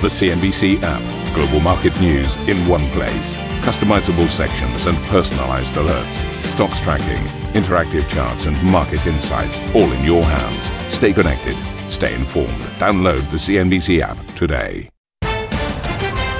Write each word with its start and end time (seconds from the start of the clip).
The 0.00 0.06
CNBC 0.06 0.78
app. 0.84 1.34
Global 1.34 1.58
market 1.58 2.00
news 2.00 2.36
in 2.48 2.56
one 2.68 2.88
place. 2.90 3.36
Customizable 3.66 4.28
sections 4.28 4.86
and 4.86 4.96
personalized 5.08 5.74
alerts. 5.74 6.44
Stocks 6.44 6.80
tracking, 6.80 7.20
interactive 7.60 8.08
charts, 8.08 8.46
and 8.46 8.62
market 8.62 9.04
insights 9.08 9.58
all 9.74 9.90
in 9.90 10.04
your 10.04 10.22
hands. 10.22 10.70
Stay 10.94 11.12
connected. 11.12 11.56
Stay 11.90 12.14
informed. 12.14 12.60
Download 12.78 13.28
the 13.32 13.38
CNBC 13.38 13.98
app 13.98 14.24
today. 14.36 14.88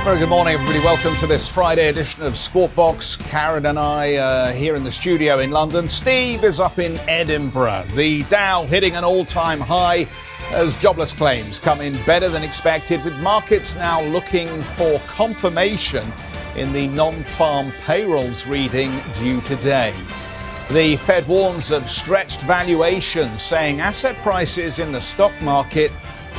Very 0.04 0.20
good 0.20 0.28
morning, 0.28 0.54
everybody. 0.54 0.78
Welcome 0.78 1.16
to 1.16 1.26
this 1.26 1.48
Friday 1.48 1.88
edition 1.88 2.22
of 2.22 2.38
Squawk 2.38 2.72
Box. 2.76 3.16
Karen 3.16 3.66
and 3.66 3.76
I 3.76 4.14
uh, 4.14 4.52
here 4.52 4.76
in 4.76 4.84
the 4.84 4.92
studio 4.92 5.40
in 5.40 5.50
London. 5.50 5.88
Steve 5.88 6.44
is 6.44 6.60
up 6.60 6.78
in 6.78 6.96
Edinburgh. 7.08 7.86
The 7.94 8.22
Dow 8.22 8.66
hitting 8.66 8.94
an 8.94 9.02
all 9.02 9.24
time 9.24 9.58
high 9.58 10.06
as 10.52 10.76
jobless 10.76 11.12
claims 11.12 11.58
come 11.58 11.80
in 11.80 11.92
better 12.04 12.28
than 12.28 12.42
expected, 12.42 13.02
with 13.04 13.14
markets 13.20 13.74
now 13.74 14.02
looking 14.02 14.48
for 14.62 14.98
confirmation 15.00 16.04
in 16.56 16.72
the 16.72 16.88
non 16.88 17.14
farm 17.14 17.70
payrolls 17.84 18.46
reading 18.46 18.92
due 19.14 19.40
today. 19.42 19.94
The 20.70 20.96
Fed 20.96 21.26
warns 21.26 21.70
of 21.70 21.88
stretched 21.88 22.42
valuations, 22.42 23.42
saying 23.42 23.80
asset 23.80 24.16
prices 24.22 24.78
in 24.78 24.92
the 24.92 25.00
stock 25.00 25.32
market 25.40 25.92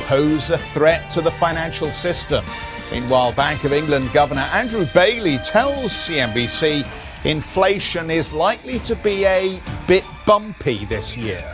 pose 0.06 0.50
a 0.50 0.58
threat 0.58 1.10
to 1.10 1.20
the 1.20 1.32
financial 1.32 1.90
system. 1.90 2.44
Meanwhile, 2.92 3.32
Bank 3.32 3.64
of 3.64 3.72
England 3.72 4.12
Governor 4.12 4.48
Andrew 4.52 4.86
Bailey 4.94 5.38
tells 5.38 5.92
CNBC 5.92 6.86
inflation 7.24 8.10
is 8.10 8.32
likely 8.32 8.78
to 8.80 8.96
be 8.96 9.24
a 9.24 9.60
bit 9.86 10.04
bumpy 10.26 10.84
this 10.86 11.16
year. 11.16 11.44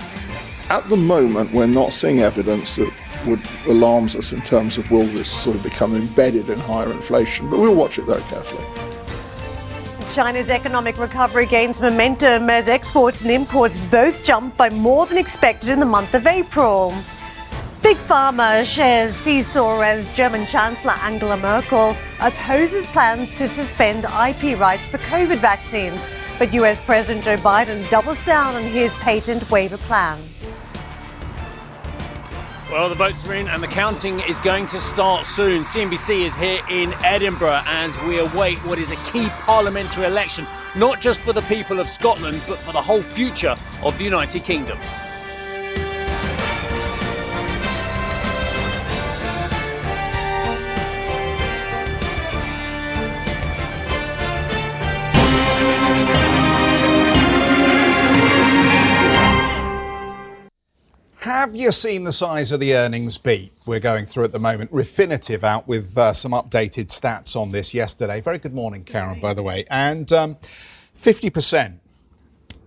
At 0.68 0.88
the 0.88 0.96
moment, 0.96 1.52
we're 1.52 1.66
not 1.66 1.92
seeing 1.92 2.22
evidence 2.22 2.74
that 2.74 2.92
would 3.24 3.40
alarms 3.68 4.16
us 4.16 4.32
in 4.32 4.40
terms 4.40 4.78
of 4.78 4.90
will 4.90 5.06
this 5.06 5.30
sort 5.30 5.54
of 5.54 5.62
become 5.62 5.94
embedded 5.94 6.50
in 6.50 6.58
higher 6.58 6.90
inflation, 6.90 7.48
but 7.48 7.60
we'll 7.60 7.76
watch 7.76 7.98
it 7.98 8.02
very 8.02 8.22
carefully. 8.22 8.64
China's 10.12 10.50
economic 10.50 10.98
recovery 10.98 11.46
gains 11.46 11.78
momentum 11.78 12.50
as 12.50 12.68
exports 12.68 13.20
and 13.20 13.30
imports 13.30 13.78
both 13.90 14.24
jumped 14.24 14.56
by 14.56 14.68
more 14.70 15.06
than 15.06 15.18
expected 15.18 15.68
in 15.68 15.78
the 15.78 15.86
month 15.86 16.14
of 16.14 16.26
April. 16.26 16.92
Big 17.82 17.96
Pharma 17.98 18.64
shares 18.64 19.14
seesaw 19.14 19.82
as 19.82 20.08
German 20.16 20.46
Chancellor 20.46 20.94
Angela 21.02 21.36
Merkel 21.36 21.96
opposes 22.20 22.86
plans 22.86 23.32
to 23.34 23.46
suspend 23.46 24.04
IP 24.04 24.58
rights 24.58 24.88
for 24.88 24.98
COVID 24.98 25.36
vaccines, 25.36 26.10
but 26.40 26.52
US 26.54 26.80
President 26.80 27.24
Joe 27.24 27.36
Biden 27.36 27.88
doubles 27.88 28.18
down 28.24 28.56
on 28.56 28.64
his 28.64 28.92
patent 28.94 29.48
waiver 29.48 29.78
plan. 29.78 30.18
Well, 32.68 32.88
the 32.88 32.96
votes 32.96 33.28
are 33.28 33.34
in 33.34 33.46
and 33.46 33.62
the 33.62 33.68
counting 33.68 34.18
is 34.20 34.40
going 34.40 34.66
to 34.66 34.80
start 34.80 35.24
soon. 35.24 35.62
CNBC 35.62 36.24
is 36.24 36.34
here 36.34 36.60
in 36.68 36.92
Edinburgh 37.04 37.62
as 37.64 37.96
we 38.00 38.18
await 38.18 38.58
what 38.66 38.80
is 38.80 38.90
a 38.90 38.96
key 38.96 39.28
parliamentary 39.28 40.04
election, 40.04 40.48
not 40.74 41.00
just 41.00 41.20
for 41.20 41.32
the 41.32 41.42
people 41.42 41.78
of 41.78 41.88
Scotland, 41.88 42.42
but 42.48 42.58
for 42.58 42.72
the 42.72 42.82
whole 42.82 43.02
future 43.02 43.54
of 43.84 43.96
the 43.98 44.04
United 44.04 44.42
Kingdom. 44.42 44.78
Have 61.36 61.54
you 61.54 61.70
seen 61.70 62.04
the 62.04 62.12
size 62.14 62.50
of 62.50 62.60
the 62.60 62.74
earnings 62.74 63.18
beat 63.18 63.52
we're 63.66 63.78
going 63.78 64.06
through 64.06 64.24
at 64.24 64.32
the 64.32 64.38
moment? 64.38 64.72
Refinitiv 64.72 65.44
out 65.44 65.68
with 65.68 65.98
uh, 65.98 66.14
some 66.14 66.32
updated 66.32 66.86
stats 66.86 67.36
on 67.36 67.50
this 67.52 67.74
yesterday. 67.74 68.22
Very 68.22 68.38
good 68.38 68.54
morning, 68.54 68.84
Karen, 68.84 69.20
by 69.20 69.34
the 69.34 69.42
way. 69.42 69.66
And 69.68 70.10
um, 70.12 70.36
50%. 70.98 71.78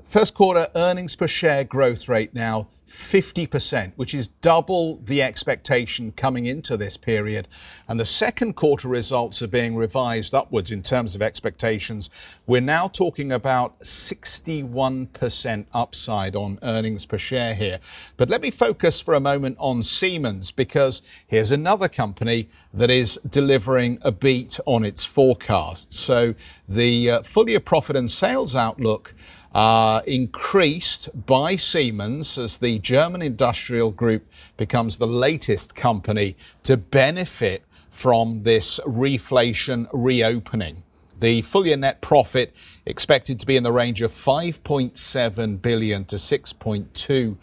First 0.08 0.36
quarter 0.36 0.68
earnings 0.76 1.16
per 1.16 1.28
share 1.28 1.64
growth 1.64 2.08
rate 2.08 2.36
now 2.36 2.68
50%, 2.90 3.94
which 3.96 4.14
is 4.14 4.28
double 4.28 4.98
the 4.98 5.22
expectation 5.22 6.12
coming 6.12 6.46
into 6.46 6.76
this 6.76 6.98
period. 6.98 7.48
And 7.88 8.00
the 8.00 8.06
second 8.06 8.54
quarter 8.54 8.88
results 8.88 9.42
are 9.42 9.48
being 9.48 9.76
revised 9.76 10.34
upwards 10.34 10.72
in 10.72 10.82
terms 10.84 11.16
of 11.16 11.22
expectations. 11.22 12.10
We're 12.48 12.62
now 12.62 12.88
talking 12.88 13.32
about 13.32 13.80
61% 13.82 15.66
upside 15.72 16.36
on 16.36 16.60
earnings 16.64 17.06
per 17.06 17.18
share 17.18 17.54
here. 17.56 17.80
But 18.18 18.30
let 18.30 18.42
me 18.42 18.52
focus 18.52 19.00
for 19.00 19.14
a 19.14 19.20
moment 19.20 19.58
on 19.60 19.84
Siemens 19.84 20.52
because 20.52 21.02
here's 21.28 21.52
another 21.52 21.88
company 21.88 22.50
that 22.74 22.90
is 22.90 23.20
delivering 23.30 24.00
a 24.02 24.12
beat 24.12 24.60
on 24.66 24.84
its 24.84 25.06
forecast. 25.06 25.94
So 25.94 26.34
the 26.68 27.10
uh, 27.10 27.22
full 27.22 27.50
year 27.50 27.60
profit 27.60 27.96
and 27.96 28.10
sales 28.10 28.56
outlook 28.56 29.14
uh, 29.54 30.02
increased 30.06 31.10
by 31.26 31.56
Siemens 31.56 32.38
as 32.38 32.60
the 32.60 32.80
German 32.80 33.22
industrial 33.22 33.92
group 33.92 34.28
becomes 34.58 34.98
the 34.98 35.08
latest 35.08 35.76
company 35.76 36.36
to 36.64 36.78
benefit 36.78 37.64
from 37.90 38.44
this 38.44 38.80
reflation 38.86 39.88
reopening. 39.92 40.84
The 41.20 41.42
full 41.42 41.68
year 41.68 41.76
net 41.76 42.00
profit 42.00 42.56
expected 42.86 43.42
to 43.42 43.46
be 43.46 43.58
in 43.58 43.64
the 43.64 43.74
range 43.74 44.02
of 44.02 44.12
5.7 44.12 45.62
billion 45.62 46.06
to 46.06 46.16
6.2 46.16 47.36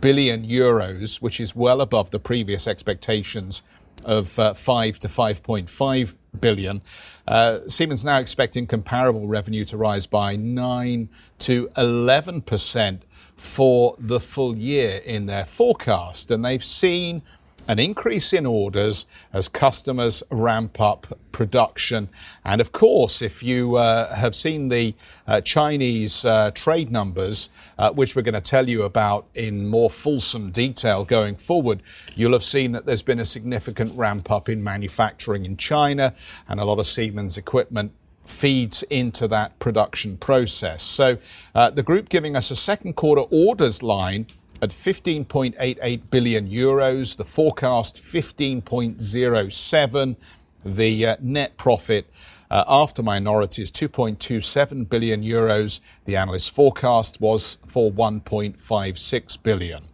billion 0.00 0.46
euros, 0.46 1.20
which 1.20 1.40
is 1.40 1.56
well 1.56 1.80
above 1.80 2.10
the 2.10 2.20
previous 2.20 2.68
expectations 2.68 3.62
of 4.04 4.38
uh, 4.38 4.54
5 4.54 4.98
to 5.00 5.08
5.5 5.08 6.16
billion. 6.40 6.82
Uh, 7.26 7.60
Siemens 7.68 8.04
now 8.04 8.18
expecting 8.18 8.66
comparable 8.66 9.26
revenue 9.26 9.64
to 9.66 9.76
rise 9.76 10.06
by 10.06 10.36
9 10.36 11.08
to 11.40 11.68
11 11.76 12.42
percent 12.42 13.04
for 13.36 13.96
the 13.98 14.20
full 14.20 14.56
year 14.56 15.00
in 15.04 15.26
their 15.26 15.44
forecast, 15.44 16.30
and 16.30 16.44
they've 16.44 16.64
seen 16.64 17.22
an 17.66 17.78
increase 17.78 18.32
in 18.32 18.46
orders 18.46 19.06
as 19.32 19.48
customers 19.48 20.22
ramp 20.30 20.80
up 20.80 21.18
production. 21.32 22.08
And 22.44 22.60
of 22.60 22.72
course, 22.72 23.22
if 23.22 23.42
you 23.42 23.76
uh, 23.76 24.14
have 24.14 24.34
seen 24.34 24.68
the 24.68 24.94
uh, 25.26 25.40
Chinese 25.40 26.24
uh, 26.24 26.50
trade 26.52 26.90
numbers, 26.90 27.48
uh, 27.78 27.92
which 27.92 28.14
we're 28.14 28.22
going 28.22 28.34
to 28.34 28.40
tell 28.40 28.68
you 28.68 28.82
about 28.82 29.26
in 29.34 29.66
more 29.66 29.90
fulsome 29.90 30.50
detail 30.50 31.04
going 31.04 31.36
forward, 31.36 31.82
you'll 32.14 32.32
have 32.32 32.44
seen 32.44 32.72
that 32.72 32.86
there's 32.86 33.02
been 33.02 33.20
a 33.20 33.24
significant 33.24 33.94
ramp 33.96 34.30
up 34.30 34.48
in 34.48 34.62
manufacturing 34.62 35.44
in 35.44 35.56
China 35.56 36.14
and 36.48 36.60
a 36.60 36.64
lot 36.64 36.78
of 36.78 36.86
Siemens 36.86 37.36
equipment 37.36 37.92
feeds 38.26 38.82
into 38.84 39.28
that 39.28 39.58
production 39.58 40.16
process. 40.16 40.82
So 40.82 41.18
uh, 41.54 41.70
the 41.70 41.82
group 41.82 42.08
giving 42.08 42.36
us 42.36 42.50
a 42.50 42.56
second 42.56 42.94
quarter 42.94 43.22
orders 43.30 43.82
line 43.82 44.26
at 44.64 44.70
15.88 44.70 46.10
billion 46.10 46.48
euros, 46.48 47.16
the 47.16 47.24
forecast 47.24 48.02
15.07, 48.02 50.16
the 50.64 51.06
uh, 51.06 51.16
net 51.20 51.56
profit 51.58 52.06
uh, 52.50 52.64
after 52.66 53.02
minorities 53.02 53.70
2.27 53.70 54.88
billion 54.88 55.22
euros. 55.22 55.80
The 56.06 56.16
analyst 56.16 56.50
forecast 56.50 57.20
was 57.20 57.58
for 57.66 57.92
1.56 57.92 59.42
billion. 59.42 59.93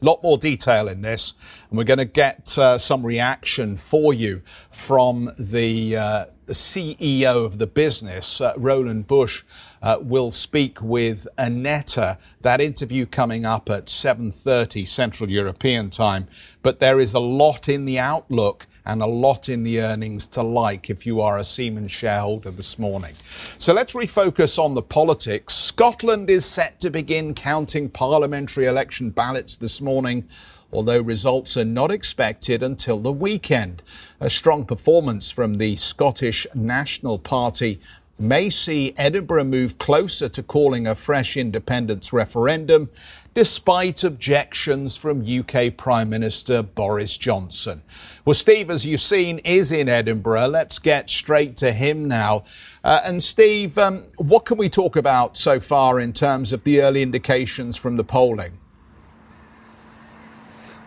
A 0.00 0.04
lot 0.04 0.22
more 0.22 0.38
detail 0.38 0.88
in 0.88 1.02
this, 1.02 1.34
and 1.68 1.76
we're 1.76 1.84
going 1.84 1.98
to 1.98 2.04
get 2.04 2.58
uh, 2.58 2.78
some 2.78 3.04
reaction 3.04 3.76
for 3.76 4.14
you 4.14 4.42
from 4.70 5.30
the 5.38 5.96
uh, 5.96 6.24
CEO 6.48 7.44
of 7.44 7.58
the 7.58 7.66
business, 7.66 8.40
uh, 8.40 8.54
Roland 8.56 9.06
Busch. 9.06 9.42
uh, 9.82 9.98
will 10.00 10.30
speak 10.30 10.80
with 10.82 11.26
Aneta. 11.38 12.18
That 12.40 12.60
interview 12.60 13.06
coming 13.06 13.44
up 13.44 13.70
at 13.70 13.86
7:30 13.86 14.86
Central 14.86 15.30
European 15.30 15.90
Time. 15.90 16.26
But 16.62 16.80
there 16.80 17.00
is 17.00 17.14
a 17.14 17.20
lot 17.20 17.68
in 17.68 17.84
the 17.84 17.98
outlook 17.98 18.66
and 18.84 19.02
a 19.02 19.06
lot 19.06 19.48
in 19.48 19.62
the 19.62 19.80
earnings 19.80 20.26
to 20.28 20.42
like 20.42 20.90
if 20.90 21.06
you 21.06 21.20
are 21.20 21.38
a 21.38 21.44
Siemens 21.44 21.92
shareholder 21.92 22.50
this 22.50 22.78
morning. 22.78 23.14
So 23.58 23.72
let's 23.72 23.94
refocus 23.94 24.58
on 24.58 24.74
the 24.74 24.82
politics. 24.82 25.54
Scotland 25.54 26.30
is 26.30 26.44
set 26.44 26.80
to 26.80 26.90
begin 26.90 27.34
counting 27.34 27.88
parliamentary 27.88 28.66
election 28.66 29.10
ballots 29.10 29.56
this 29.56 29.80
morning 29.80 30.28
although 30.72 31.00
results 31.00 31.56
are 31.56 31.64
not 31.64 31.90
expected 31.90 32.62
until 32.62 32.98
the 32.98 33.12
weekend. 33.12 33.82
A 34.20 34.30
strong 34.30 34.64
performance 34.64 35.30
from 35.30 35.58
the 35.58 35.76
Scottish 35.76 36.46
National 36.54 37.18
Party 37.18 37.80
may 38.20 38.50
see 38.50 38.94
Edinburgh 38.96 39.44
move 39.44 39.78
closer 39.78 40.28
to 40.28 40.42
calling 40.42 40.86
a 40.86 40.94
fresh 40.94 41.36
independence 41.36 42.12
referendum, 42.12 42.90
despite 43.34 44.04
objections 44.04 44.96
from 44.96 45.24
UK 45.26 45.76
Prime 45.76 46.10
Minister 46.10 46.62
Boris 46.62 47.16
Johnson. 47.16 47.82
Well, 48.24 48.34
Steve, 48.34 48.70
as 48.70 48.86
you've 48.86 49.00
seen, 49.00 49.38
is 49.38 49.72
in 49.72 49.88
Edinburgh. 49.88 50.46
Let's 50.46 50.78
get 50.78 51.10
straight 51.10 51.56
to 51.56 51.72
him 51.72 52.06
now. 52.06 52.44
Uh, 52.84 53.00
and 53.04 53.22
Steve, 53.22 53.78
um, 53.78 54.04
what 54.16 54.44
can 54.44 54.58
we 54.58 54.68
talk 54.68 54.94
about 54.94 55.36
so 55.36 55.58
far 55.58 55.98
in 55.98 56.12
terms 56.12 56.52
of 56.52 56.62
the 56.64 56.82
early 56.82 57.02
indications 57.02 57.76
from 57.76 57.96
the 57.96 58.04
polling? 58.04 58.59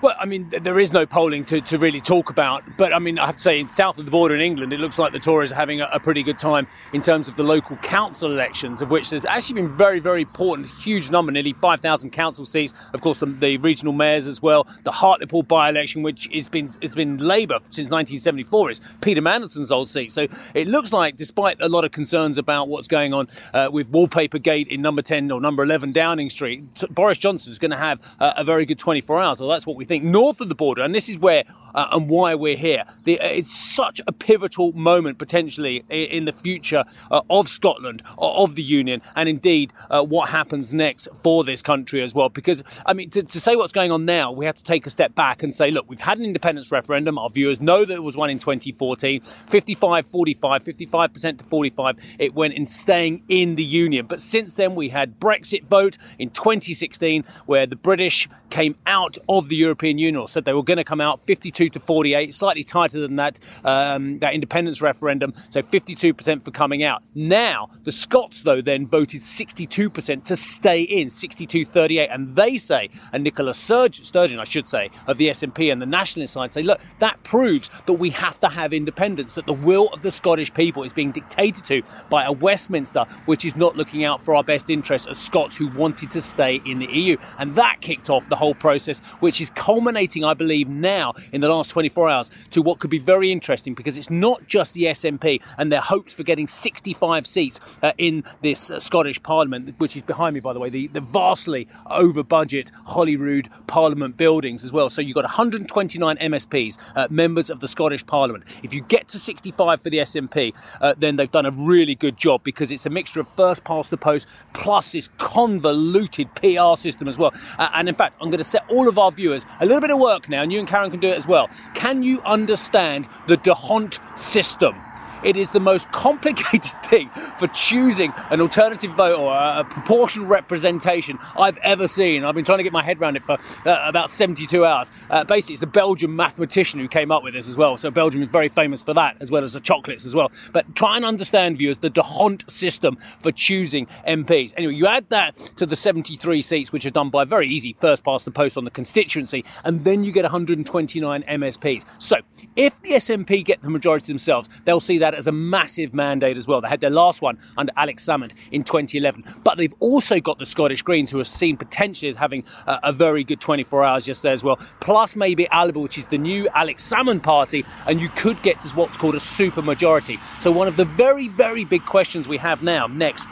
Well, 0.03 0.17
I 0.19 0.25
mean, 0.25 0.49
there 0.49 0.81
is 0.81 0.91
no 0.91 1.05
polling 1.05 1.45
to, 1.45 1.61
to 1.61 1.77
really 1.77 2.01
talk 2.01 2.29
about, 2.29 2.65
but 2.75 2.93
I 2.93 2.99
mean, 2.99 3.17
I 3.17 3.25
have 3.25 3.35
to 3.35 3.41
say, 3.41 3.65
south 3.69 3.97
of 3.97 4.03
the 4.03 4.11
border 4.11 4.35
in 4.35 4.41
England, 4.41 4.73
it 4.73 4.81
looks 4.81 4.99
like 4.99 5.13
the 5.13 5.19
Tories 5.19 5.53
are 5.53 5.55
having 5.55 5.79
a, 5.79 5.87
a, 5.93 5.99
pretty 6.01 6.23
good 6.23 6.37
time 6.37 6.67
in 6.91 6.99
terms 6.99 7.29
of 7.29 7.37
the 7.37 7.43
local 7.43 7.77
council 7.77 8.29
elections, 8.29 8.81
of 8.81 8.91
which 8.91 9.11
there's 9.11 9.23
actually 9.23 9.61
been 9.61 9.71
very, 9.71 10.01
very 10.01 10.23
important, 10.23 10.69
huge 10.69 11.09
number, 11.09 11.31
nearly 11.31 11.53
5,000 11.53 12.09
council 12.09 12.43
seats. 12.43 12.73
Of 12.91 12.99
course, 12.99 13.19
the, 13.19 13.27
the, 13.27 13.55
regional 13.59 13.93
mayors 13.93 14.27
as 14.27 14.41
well. 14.41 14.67
The 14.83 14.91
Hartlepool 14.91 15.43
by-election, 15.43 16.03
which 16.03 16.27
has 16.33 16.49
been 16.49 16.67
has 16.81 16.95
been 16.95 17.15
Labour 17.15 17.59
since 17.61 17.89
1974, 17.89 18.71
is 18.71 18.81
Peter 18.99 19.21
Mandelson's 19.21 19.71
old 19.71 19.87
seat. 19.87 20.11
So 20.11 20.27
it 20.53 20.67
looks 20.67 20.91
like, 20.91 21.15
despite 21.15 21.61
a 21.61 21.69
lot 21.69 21.85
of 21.85 21.91
concerns 21.91 22.37
about 22.37 22.67
what's 22.67 22.89
going 22.89 23.13
on 23.13 23.29
uh, 23.53 23.69
with 23.71 23.87
Wallpaper 23.87 24.39
Gate 24.39 24.67
in 24.67 24.81
number 24.81 25.01
10 25.01 25.31
or 25.31 25.39
number 25.39 25.63
11 25.63 25.93
Downing 25.93 26.29
Street, 26.29 26.65
Boris 26.89 27.17
Johnson 27.17 27.53
is 27.53 27.57
going 27.57 27.71
to 27.71 27.77
have 27.77 28.01
uh, 28.19 28.33
a 28.35 28.43
very 28.43 28.65
good 28.65 28.77
24 28.77 29.21
hours. 29.21 29.37
So 29.37 29.47
that's 29.47 29.65
what 29.65 29.77
we 29.77 29.85
think 29.85 29.92
think 29.93 30.03
north 30.03 30.41
of 30.41 30.49
the 30.49 30.55
border, 30.55 30.81
and 30.81 30.93
this 30.93 31.07
is 31.07 31.19
where 31.19 31.43
uh, 31.75 31.87
and 31.91 32.09
why 32.09 32.35
we're 32.35 32.57
here. 32.57 32.83
The, 33.03 33.19
uh, 33.19 33.27
it's 33.27 33.51
such 33.51 34.01
a 34.07 34.11
pivotal 34.11 34.73
moment 34.73 35.17
potentially 35.17 35.83
in, 35.89 36.05
in 36.05 36.25
the 36.25 36.31
future 36.31 36.83
uh, 37.11 37.21
of 37.29 37.47
Scotland, 37.47 38.03
of 38.17 38.55
the 38.55 38.63
Union, 38.63 39.01
and 39.15 39.29
indeed 39.29 39.73
uh, 39.89 40.03
what 40.03 40.29
happens 40.29 40.73
next 40.73 41.07
for 41.21 41.43
this 41.43 41.61
country 41.61 42.01
as 42.01 42.15
well. 42.15 42.29
Because, 42.29 42.63
I 42.85 42.93
mean, 42.93 43.09
to, 43.11 43.23
to, 43.23 43.39
say 43.39 43.55
what's 43.55 43.73
going 43.73 43.91
on 43.91 44.05
now, 44.05 44.31
we 44.31 44.45
have 44.45 44.55
to 44.55 44.63
take 44.63 44.85
a 44.85 44.89
step 44.89 45.13
back 45.15 45.43
and 45.43 45.53
say, 45.53 45.69
look, 45.69 45.89
we've 45.89 45.99
had 45.99 46.17
an 46.17 46.25
independence 46.25 46.71
referendum. 46.71 47.17
Our 47.17 47.29
viewers 47.29 47.59
know 47.61 47.85
that 47.85 47.93
it 47.93 48.03
was 48.03 48.15
one 48.15 48.29
in 48.29 48.39
2014 48.39 49.21
55 49.21 50.07
45, 50.07 50.63
55% 50.63 51.37
to 51.37 51.43
45. 51.43 52.15
It 52.19 52.33
went 52.33 52.53
in 52.53 52.65
staying 52.65 53.23
in 53.27 53.55
the 53.55 53.63
Union. 53.63 54.05
But 54.05 54.19
since 54.19 54.55
then, 54.55 54.75
we 54.75 54.89
had 54.89 55.19
Brexit 55.19 55.65
vote 55.65 55.97
in 56.17 56.29
2016, 56.29 57.23
where 57.45 57.65
the 57.65 57.75
British 57.75 58.29
came 58.53 58.75
out 58.85 59.17
of 59.27 59.49
the 59.49 59.55
European 59.55 59.97
Union 59.97 60.21
or 60.21 60.27
said 60.27 60.45
they 60.45 60.53
were 60.53 60.63
going 60.63 60.77
to 60.77 60.83
come 60.83 61.01
out 61.01 61.19
52 61.19 61.69
to 61.69 61.79
48, 61.79 62.35
slightly 62.35 62.63
tighter 62.63 62.99
than 62.99 63.15
that, 63.15 63.39
um, 63.65 64.19
that 64.19 64.35
independence 64.35 64.79
referendum. 64.79 65.33
So 65.49 65.61
52% 65.61 66.43
for 66.45 66.51
coming 66.51 66.83
out. 66.83 67.01
Now, 67.15 67.69
the 67.81 67.91
Scots, 67.91 68.43
though, 68.43 68.61
then 68.61 68.85
voted 68.85 69.21
62% 69.21 70.23
to 70.25 70.35
stay 70.35 70.83
in, 70.83 71.09
62 71.09 71.65
38. 71.65 72.07
And 72.09 72.35
they 72.35 72.59
say, 72.59 72.91
and 73.11 73.23
Nicola 73.23 73.55
Sturgeon, 73.55 74.39
I 74.39 74.43
should 74.43 74.67
say, 74.67 74.91
of 75.07 75.17
the 75.17 75.29
SNP 75.29 75.71
and 75.71 75.81
the 75.81 75.87
nationalist 75.87 76.33
side 76.33 76.51
say, 76.51 76.61
look, 76.61 76.79
that 76.99 77.23
proves 77.23 77.71
that 77.87 77.93
we 77.93 78.11
have 78.11 78.39
to 78.41 78.49
have 78.49 78.71
independence, 78.71 79.33
that 79.33 79.47
the 79.47 79.53
will 79.53 79.87
of 79.87 80.03
the 80.03 80.11
Scottish 80.11 80.53
people 80.53 80.83
is 80.83 80.93
being 80.93 81.11
dictated 81.11 81.65
to 81.65 81.81
by 82.11 82.23
a 82.23 82.31
Westminster 82.31 83.05
which 83.25 83.45
is 83.45 83.55
not 83.55 83.75
looking 83.75 84.03
out 84.03 84.21
for 84.21 84.35
our 84.35 84.43
best 84.43 84.69
interests 84.69 85.07
as 85.07 85.17
Scots 85.17 85.57
who 85.57 85.69
wanted 85.69 86.11
to 86.11 86.21
stay 86.21 86.61
in 86.67 86.77
the 86.77 86.91
EU. 86.93 87.17
And 87.39 87.55
that 87.55 87.81
kicked 87.81 88.11
off 88.11 88.29
the 88.29 88.42
whole 88.43 88.53
process, 88.53 88.99
which 89.21 89.39
is 89.39 89.49
culminating, 89.51 90.25
I 90.25 90.33
believe, 90.33 90.67
now 90.67 91.13
in 91.31 91.39
the 91.39 91.47
last 91.47 91.69
24 91.71 92.09
hours 92.09 92.29
to 92.51 92.61
what 92.61 92.79
could 92.79 92.89
be 92.89 92.99
very 92.99 93.31
interesting 93.31 93.73
because 93.73 93.97
it's 93.97 94.09
not 94.09 94.45
just 94.45 94.73
the 94.73 94.83
SNP 94.83 95.41
and 95.57 95.71
their 95.71 95.79
hopes 95.79 96.13
for 96.13 96.23
getting 96.23 96.45
65 96.45 97.25
seats 97.25 97.61
uh, 97.81 97.93
in 97.97 98.23
this 98.41 98.69
uh, 98.69 98.81
Scottish 98.81 99.23
Parliament, 99.23 99.73
which 99.77 99.95
is 99.95 100.03
behind 100.03 100.33
me, 100.33 100.41
by 100.41 100.51
the 100.51 100.59
way, 100.59 100.69
the, 100.69 100.87
the 100.87 100.99
vastly 100.99 101.69
over 101.89 102.21
budget 102.21 102.69
Holyrood 102.85 103.47
Parliament 103.67 104.17
buildings 104.17 104.65
as 104.65 104.73
well. 104.73 104.89
So 104.89 105.01
you've 105.01 105.15
got 105.15 105.23
129 105.23 106.17
MSPs, 106.17 106.77
uh, 106.95 107.07
members 107.09 107.49
of 107.49 107.61
the 107.61 107.67
Scottish 107.69 108.05
Parliament. 108.05 108.43
If 108.61 108.73
you 108.73 108.81
get 108.81 109.07
to 109.09 109.19
65 109.19 109.81
for 109.81 109.89
the 109.89 109.99
SNP, 109.99 110.53
uh, 110.81 110.95
then 110.97 111.15
they've 111.15 111.31
done 111.31 111.45
a 111.45 111.51
really 111.51 111.95
good 111.95 112.17
job 112.17 112.43
because 112.43 112.71
it's 112.71 112.85
a 112.85 112.89
mixture 112.89 113.21
of 113.21 113.27
first 113.29 113.63
past 113.63 113.89
the 113.89 113.97
post 113.97 114.27
plus 114.51 114.91
this 114.91 115.07
convoluted 115.17 116.27
PR 116.35 116.75
system 116.75 117.07
as 117.07 117.17
well. 117.17 117.33
Uh, 117.57 117.69
and 117.73 117.87
in 117.87 117.95
fact, 117.95 118.15
I'm 118.19 118.29
going 118.33 118.39
to 118.39 118.43
set 118.43 118.67
all 118.69 118.87
of 118.87 118.97
our 118.97 119.11
viewers 119.11 119.45
a 119.59 119.65
little 119.65 119.81
bit 119.81 119.91
of 119.91 119.99
work 119.99 120.27
now, 120.27 120.41
and 120.41 120.51
you 120.51 120.59
and 120.59 120.67
Karen 120.67 120.89
can 120.89 120.99
do 120.99 121.07
it 121.07 121.15
as 121.15 121.27
well. 121.27 121.49
Can 121.75 122.01
you 122.01 122.19
understand 122.21 123.07
the 123.27 123.37
D'Hondt 123.37 123.99
system? 124.17 124.75
It 125.23 125.37
is 125.37 125.51
the 125.51 125.59
most 125.59 125.91
complicated 125.91 126.63
thing 126.83 127.09
for 127.09 127.47
choosing 127.47 128.13
an 128.29 128.41
alternative 128.41 128.91
vote 128.91 129.17
or 129.17 129.33
a, 129.33 129.63
proportional 129.63 130.27
representation 130.27 131.17
I've 131.37 131.57
ever 131.59 131.87
seen. 131.87 132.23
I've 132.23 132.35
been 132.35 132.45
trying 132.45 132.59
to 132.59 132.63
get 132.63 132.73
my 132.73 132.83
head 132.83 133.01
around 133.01 133.15
it 133.15 133.23
for 133.23 133.37
uh, 133.65 133.87
about 133.87 134.09
72 134.09 134.65
hours. 134.65 134.91
Uh, 135.09 135.23
basically, 135.23 135.53
it's 135.53 135.63
a 135.63 135.67
Belgian 135.67 136.15
mathematician 136.15 136.79
who 136.79 136.87
came 136.87 137.11
up 137.11 137.23
with 137.23 137.33
this 137.33 137.47
as 137.47 137.57
well. 137.57 137.77
So 137.77 137.89
Belgium 137.89 138.21
is 138.21 138.29
very 138.29 138.49
famous 138.49 138.83
for 138.83 138.93
that, 138.93 139.17
as 139.21 139.31
well 139.31 139.43
as 139.43 139.53
the 139.53 139.59
chocolates 139.59 140.05
as 140.05 140.13
well. 140.13 140.31
But 140.51 140.75
try 140.75 140.97
and 140.97 141.05
understand, 141.05 141.57
viewers, 141.57 141.77
the 141.79 141.89
D'Hondt 141.89 142.49
system 142.49 142.97
for 143.19 143.31
choosing 143.31 143.87
MPs. 144.07 144.53
Anyway, 144.57 144.75
you 144.75 144.87
add 144.87 145.09
that 145.09 145.35
to 145.35 145.65
the 145.65 145.75
73 145.75 146.41
seats, 146.41 146.71
which 146.71 146.85
are 146.85 146.91
done 146.91 147.09
by 147.09 147.23
very 147.23 147.47
easy 147.47 147.75
first 147.79 148.03
past 148.03 148.25
the 148.25 148.31
post 148.31 148.57
on 148.57 148.65
the 148.65 148.71
constituency, 148.71 149.45
and 149.63 149.79
then 149.81 150.03
you 150.03 150.11
get 150.11 150.23
129 150.23 151.23
MSPs. 151.23 151.85
So 151.97 152.17
if 152.55 152.81
the 152.81 152.91
SNP 152.91 153.45
get 153.45 153.61
the 153.61 153.69
majority 153.69 154.07
themselves, 154.07 154.49
they'll 154.65 154.79
see 154.79 154.97
that 154.99 155.12
as 155.13 155.27
a 155.27 155.31
massive 155.31 155.93
mandate 155.93 156.37
as 156.37 156.47
well. 156.47 156.61
They 156.61 156.67
had 156.67 156.81
their 156.81 156.89
last 156.89 157.21
one 157.21 157.39
under 157.57 157.71
Alex 157.75 158.05
Salmond 158.05 158.33
in 158.51 158.63
2011, 158.63 159.23
but 159.43 159.57
they've 159.57 159.73
also 159.79 160.19
got 160.19 160.39
the 160.39 160.45
Scottish 160.45 160.81
Greens, 160.81 161.11
who 161.11 161.19
are 161.19 161.25
seen 161.25 161.57
potentially 161.57 162.09
as 162.09 162.15
having 162.15 162.43
a, 162.67 162.79
a 162.83 162.93
very 162.93 163.23
good 163.23 163.41
24 163.41 163.83
hours 163.83 164.05
just 164.05 164.23
there 164.23 164.33
as 164.33 164.43
well. 164.43 164.57
Plus, 164.79 165.15
maybe 165.15 165.47
Alba, 165.49 165.79
which 165.79 165.97
is 165.97 166.07
the 166.07 166.17
new 166.17 166.47
Alex 166.49 166.87
Salmond 166.87 167.23
party, 167.23 167.65
and 167.87 168.01
you 168.01 168.09
could 168.09 168.41
get 168.41 168.57
to 168.59 168.75
what's 168.75 168.97
called 168.97 169.15
a 169.15 169.19
super 169.19 169.61
majority. 169.61 170.19
So, 170.39 170.51
one 170.51 170.67
of 170.67 170.75
the 170.75 170.85
very, 170.85 171.27
very 171.27 171.65
big 171.65 171.85
questions 171.85 172.27
we 172.27 172.37
have 172.37 172.63
now 172.63 172.87
next 172.87 173.27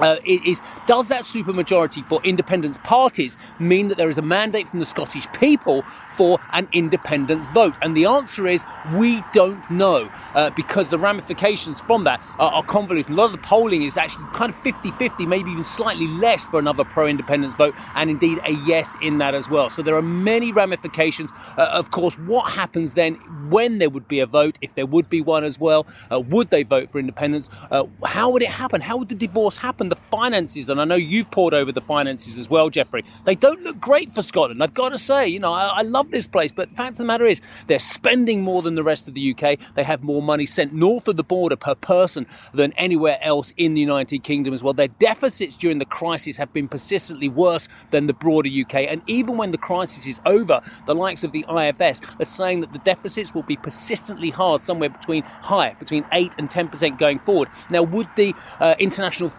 uh, 0.00 0.16
is 0.24 0.60
does 0.86 1.08
that 1.08 1.22
supermajority 1.22 2.04
for 2.04 2.22
independence 2.22 2.78
parties 2.78 3.36
mean 3.58 3.88
that 3.88 3.98
there 3.98 4.08
is 4.08 4.18
a 4.18 4.22
mandate 4.22 4.68
from 4.68 4.78
the 4.78 4.84
Scottish 4.84 5.30
people 5.32 5.82
for 6.12 6.38
an 6.52 6.68
independence 6.72 7.48
vote? 7.48 7.76
And 7.82 7.96
the 7.96 8.06
answer 8.06 8.46
is 8.46 8.64
we 8.96 9.22
don't 9.32 9.68
know 9.70 10.10
uh, 10.34 10.50
because 10.50 10.90
the 10.90 10.98
ramifications 10.98 11.80
from 11.80 12.04
that 12.04 12.22
are, 12.38 12.52
are, 12.52 12.62
convoluted. 12.62 13.10
A 13.10 13.14
lot 13.14 13.26
of 13.26 13.32
the 13.32 13.38
polling 13.38 13.82
is 13.82 13.96
actually 13.96 14.26
kind 14.32 14.50
of 14.50 14.56
50 14.56 14.90
50, 14.92 15.26
maybe 15.26 15.50
even 15.50 15.64
slightly 15.64 16.06
less 16.06 16.46
for 16.46 16.58
another 16.58 16.84
pro 16.84 17.06
independence 17.06 17.54
vote, 17.54 17.74
and 17.94 18.10
indeed 18.10 18.38
a 18.44 18.52
yes 18.66 18.96
in 19.02 19.18
that 19.18 19.34
as 19.34 19.50
well. 19.50 19.68
So 19.68 19.82
there 19.82 19.96
are 19.96 20.02
many 20.02 20.52
ramifications. 20.52 21.30
Uh, 21.56 21.68
of 21.72 21.90
course, 21.90 22.16
what 22.18 22.52
happens 22.52 22.94
then 22.94 23.14
when 23.50 23.78
there 23.78 23.90
would 23.90 24.08
be 24.08 24.20
a 24.20 24.26
vote, 24.26 24.56
if 24.62 24.74
there 24.74 24.86
would 24.86 25.08
be 25.08 25.20
one 25.20 25.44
as 25.44 25.58
well? 25.58 25.86
Uh, 26.10 26.20
would 26.20 26.50
they 26.50 26.62
vote 26.62 26.90
for 26.90 26.98
independence? 26.98 27.50
Uh, 27.70 27.84
how 28.04 28.30
would 28.30 28.42
it 28.42 28.48
happen? 28.48 28.80
How 28.80 28.96
would 28.96 29.08
the 29.08 29.14
divorce 29.14 29.56
happen? 29.56 29.89
The 29.90 29.96
finances, 29.96 30.68
and 30.68 30.80
I 30.80 30.84
know 30.84 30.94
you've 30.94 31.30
poured 31.30 31.52
over 31.52 31.72
the 31.72 31.80
finances 31.80 32.38
as 32.38 32.48
well, 32.48 32.70
Jeffrey, 32.70 33.04
they 33.24 33.34
don't 33.34 33.60
look 33.62 33.80
great 33.80 34.10
for 34.10 34.22
Scotland. 34.22 34.62
I've 34.62 34.72
got 34.72 34.90
to 34.90 34.98
say, 34.98 35.26
you 35.26 35.40
know, 35.40 35.52
I, 35.52 35.80
I 35.80 35.82
love 35.82 36.12
this 36.12 36.28
place, 36.28 36.52
but 36.52 36.70
the 36.70 36.76
fact 36.76 36.92
of 36.92 36.98
the 36.98 37.04
matter 37.04 37.26
is 37.26 37.40
they're 37.66 37.80
spending 37.80 38.42
more 38.42 38.62
than 38.62 38.76
the 38.76 38.84
rest 38.84 39.08
of 39.08 39.14
the 39.14 39.34
UK. 39.34 39.58
They 39.74 39.82
have 39.82 40.04
more 40.04 40.22
money 40.22 40.46
sent 40.46 40.72
north 40.72 41.08
of 41.08 41.16
the 41.16 41.24
border 41.24 41.56
per 41.56 41.74
person 41.74 42.26
than 42.54 42.72
anywhere 42.74 43.18
else 43.20 43.52
in 43.56 43.74
the 43.74 43.80
United 43.80 44.22
Kingdom 44.22 44.54
as 44.54 44.62
well. 44.62 44.72
Their 44.72 44.88
deficits 44.88 45.56
during 45.56 45.78
the 45.78 45.84
crisis 45.84 46.36
have 46.36 46.52
been 46.52 46.68
persistently 46.68 47.28
worse 47.28 47.68
than 47.90 48.06
the 48.06 48.14
broader 48.14 48.48
UK. 48.48 48.74
And 48.88 49.02
even 49.08 49.36
when 49.36 49.50
the 49.50 49.58
crisis 49.58 50.06
is 50.06 50.20
over, 50.24 50.60
the 50.86 50.94
likes 50.94 51.24
of 51.24 51.32
the 51.32 51.44
IFS 51.48 52.02
are 52.20 52.24
saying 52.24 52.60
that 52.60 52.72
the 52.72 52.78
deficits 52.78 53.34
will 53.34 53.42
be 53.42 53.56
persistently 53.56 54.30
hard, 54.30 54.60
somewhere 54.60 54.90
between 54.90 55.24
high, 55.24 55.74
between 55.80 56.04
8 56.12 56.36
and 56.38 56.48
10% 56.48 56.96
going 56.96 57.18
forward. 57.18 57.48
Now, 57.68 57.82
would 57.82 58.08
the 58.16 58.34
uh, 58.60 58.76
international 58.78 59.30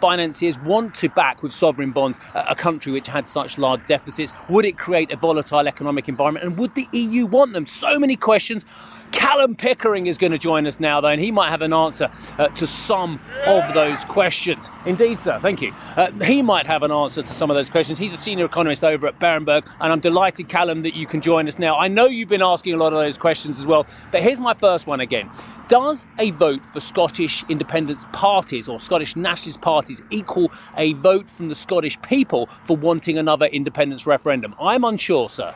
financiers 0.42 0.64
want 0.66 0.96
to 0.96 1.10
back 1.10 1.44
with 1.44 1.52
sovereign 1.52 1.92
bonds 1.92 2.20
a 2.34 2.56
country 2.56 2.92
which 2.92 3.08
had 3.08 3.28
such 3.28 3.58
large 3.58 3.86
deficits? 3.86 4.34
Would 4.50 4.66
it 4.66 4.78
create 4.78 5.12
a 5.12 5.16
volatile 5.16 5.68
economic 5.68 6.10
environment? 6.10 6.46
And 6.46 6.58
would 6.58 6.74
the 6.76 6.88
EU 6.92 7.26
want 7.28 7.54
them? 7.54 7.66
So 7.66 8.00
many 8.00 8.16
questions. 8.16 8.66
Callum 9.12 9.56
Pickering 9.56 10.08
is 10.08 10.18
going 10.18 10.32
to 10.32 10.38
join 10.38 10.68
us 10.68 10.80
now, 10.80 11.02
though, 11.02 11.10
and 11.10 11.22
he 11.22 11.32
might 11.32 11.50
have 11.50 11.62
an 11.62 11.74
answer 11.74 12.10
uh, 12.38 12.48
to 12.50 12.68
some 12.68 13.20
of 13.46 13.74
those 13.74 14.06
questions. 14.06 14.70
Indeed, 14.86 15.20
sir. 15.20 15.40
Thank 15.40 15.62
you. 15.62 15.74
Uh, 15.96 16.12
he 16.24 16.42
might 16.42 16.66
have 16.66 16.84
an 16.84 16.92
answer 16.92 17.22
to 17.22 17.28
some 17.28 17.50
of 17.50 17.56
those 17.56 17.70
questions. 17.70 17.98
He's 17.98 18.14
a 18.14 18.18
senior 18.18 18.46
economist 18.46 18.84
over 18.84 19.08
at 19.08 19.20
Berenberg, 19.20 19.70
and 19.80 19.92
I'm 19.92 20.00
delighted, 20.00 20.50
Callum, 20.50 20.82
that 20.84 20.96
you 20.96 21.06
can 21.06 21.22
join 21.22 21.48
us 21.48 21.60
now. 21.60 21.78
I 21.78 21.88
know 21.88 22.06
you've 22.06 22.30
been 22.30 22.42
asking 22.42 22.74
a 22.74 22.78
lot 22.78 22.94
of 22.94 23.00
those 23.00 23.18
questions 23.18 23.60
as 23.60 23.68
well, 23.68 23.86
but 24.12 24.22
here's 24.22 24.40
my 24.40 24.54
first 24.54 24.88
one 24.88 25.00
again. 25.00 25.30
Does 25.68 26.06
a 26.20 26.32
vote 26.32 26.66
for 26.66 26.82
Scottish 26.82 27.46
independence 27.48 28.06
parties 28.12 28.68
or 28.68 28.80
Scottish 28.80 29.16
nationalist 29.16 29.62
parties 29.62 30.04
equal 30.10 30.52
a 30.76 30.94
vote 30.94 31.30
from 31.30 31.48
the 31.48 31.56
Scottish 31.56 32.02
people 32.02 32.48
for 32.64 32.76
wanting 32.76 33.18
another 33.18 33.46
independence 33.46 34.06
referendum? 34.06 34.54
I'm 34.60 34.84
unsure, 34.84 35.30
sir. 35.30 35.54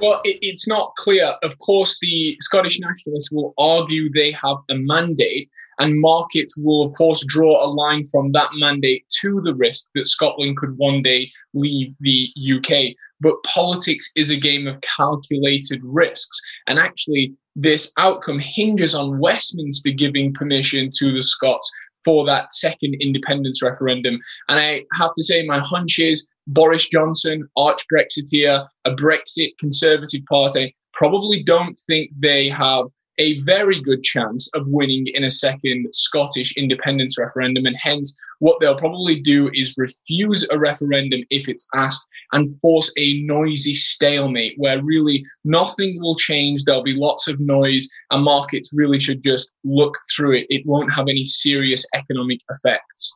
Well, 0.00 0.20
it, 0.24 0.38
it's 0.42 0.68
not 0.68 0.94
clear. 0.96 1.34
Of 1.42 1.58
course, 1.58 1.98
the 2.00 2.36
Scottish 2.40 2.78
nationalists 2.80 3.32
will 3.32 3.52
argue 3.58 4.10
they 4.12 4.30
have 4.32 4.58
a 4.70 4.76
mandate, 4.76 5.50
and 5.78 6.00
markets 6.00 6.56
will, 6.56 6.86
of 6.86 6.94
course, 6.94 7.24
draw 7.26 7.64
a 7.64 7.68
line 7.68 8.04
from 8.04 8.32
that 8.32 8.50
mandate 8.54 9.04
to 9.20 9.40
the 9.42 9.54
risk 9.54 9.88
that 9.94 10.06
Scotland 10.06 10.56
could 10.56 10.76
one 10.76 11.02
day 11.02 11.30
leave 11.54 11.94
the 12.00 12.28
UK. 12.38 12.94
But 13.20 13.42
politics 13.44 14.10
is 14.14 14.30
a 14.30 14.36
game 14.36 14.66
of 14.66 14.80
calculated 14.82 15.80
risks. 15.82 16.40
And 16.66 16.78
actually, 16.78 17.34
this 17.56 17.92
outcome 17.98 18.38
hinges 18.40 18.94
on 18.94 19.18
Westminster 19.18 19.90
giving 19.90 20.32
permission 20.32 20.90
to 20.98 21.12
the 21.12 21.22
Scots 21.22 21.68
for 22.04 22.24
that 22.26 22.52
second 22.52 22.96
independence 23.00 23.62
referendum. 23.62 24.18
And 24.48 24.58
I 24.58 24.84
have 24.94 25.10
to 25.16 25.22
say, 25.22 25.44
my 25.44 25.58
hunch 25.58 25.98
is 25.98 26.28
Boris 26.46 26.88
Johnson, 26.88 27.48
arch 27.56 27.82
Brexiteer, 27.92 28.66
a 28.84 28.90
Brexit 28.92 29.50
Conservative 29.58 30.22
Party, 30.28 30.74
probably 30.92 31.42
don't 31.42 31.78
think 31.86 32.10
they 32.18 32.48
have 32.48 32.86
a 33.18 33.40
very 33.40 33.80
good 33.80 34.02
chance 34.02 34.48
of 34.54 34.66
winning 34.68 35.06
in 35.14 35.24
a 35.24 35.30
second 35.30 35.88
Scottish 35.92 36.56
independence 36.56 37.18
referendum. 37.18 37.66
And 37.66 37.76
hence, 37.78 38.18
what 38.38 38.58
they'll 38.60 38.76
probably 38.76 39.20
do 39.20 39.50
is 39.54 39.74
refuse 39.76 40.46
a 40.50 40.58
referendum 40.58 41.22
if 41.30 41.48
it's 41.48 41.68
asked 41.74 42.06
and 42.32 42.58
force 42.60 42.92
a 42.96 43.22
noisy 43.22 43.74
stalemate 43.74 44.54
where 44.56 44.82
really 44.82 45.24
nothing 45.44 46.00
will 46.00 46.16
change. 46.16 46.64
There'll 46.64 46.82
be 46.82 46.94
lots 46.94 47.28
of 47.28 47.40
noise, 47.40 47.88
and 48.10 48.24
markets 48.24 48.72
really 48.74 48.98
should 48.98 49.22
just 49.22 49.52
look 49.64 49.98
through 50.14 50.38
it. 50.38 50.46
It 50.48 50.66
won't 50.66 50.92
have 50.92 51.08
any 51.08 51.24
serious 51.24 51.84
economic 51.94 52.40
effects. 52.50 53.12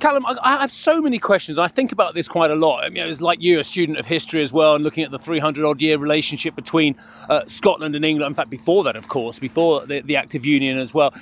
Callum, 0.00 0.24
I, 0.26 0.58
have 0.60 0.70
so 0.70 1.02
many 1.02 1.18
questions. 1.18 1.58
I 1.58 1.66
think 1.66 1.90
about 1.90 2.14
this 2.14 2.28
quite 2.28 2.52
a 2.52 2.54
lot. 2.54 2.84
I 2.84 2.88
mean, 2.88 3.04
it's 3.08 3.20
like 3.20 3.42
you, 3.42 3.58
a 3.58 3.64
student 3.64 3.98
of 3.98 4.06
history 4.06 4.42
as 4.42 4.52
well, 4.52 4.76
and 4.76 4.84
looking 4.84 5.02
at 5.02 5.10
the 5.10 5.18
300 5.18 5.64
odd 5.64 5.82
year 5.82 5.98
relationship 5.98 6.54
between 6.54 6.94
uh, 7.28 7.44
Scotland 7.46 7.96
and 7.96 8.04
England. 8.04 8.30
In 8.30 8.34
fact, 8.34 8.48
before 8.48 8.84
that, 8.84 8.94
of 8.94 9.08
course, 9.08 9.40
before 9.40 9.84
the, 9.86 10.00
the 10.00 10.14
Act 10.14 10.36
of 10.36 10.46
Union 10.46 10.78
as 10.78 10.94
well. 10.94 11.12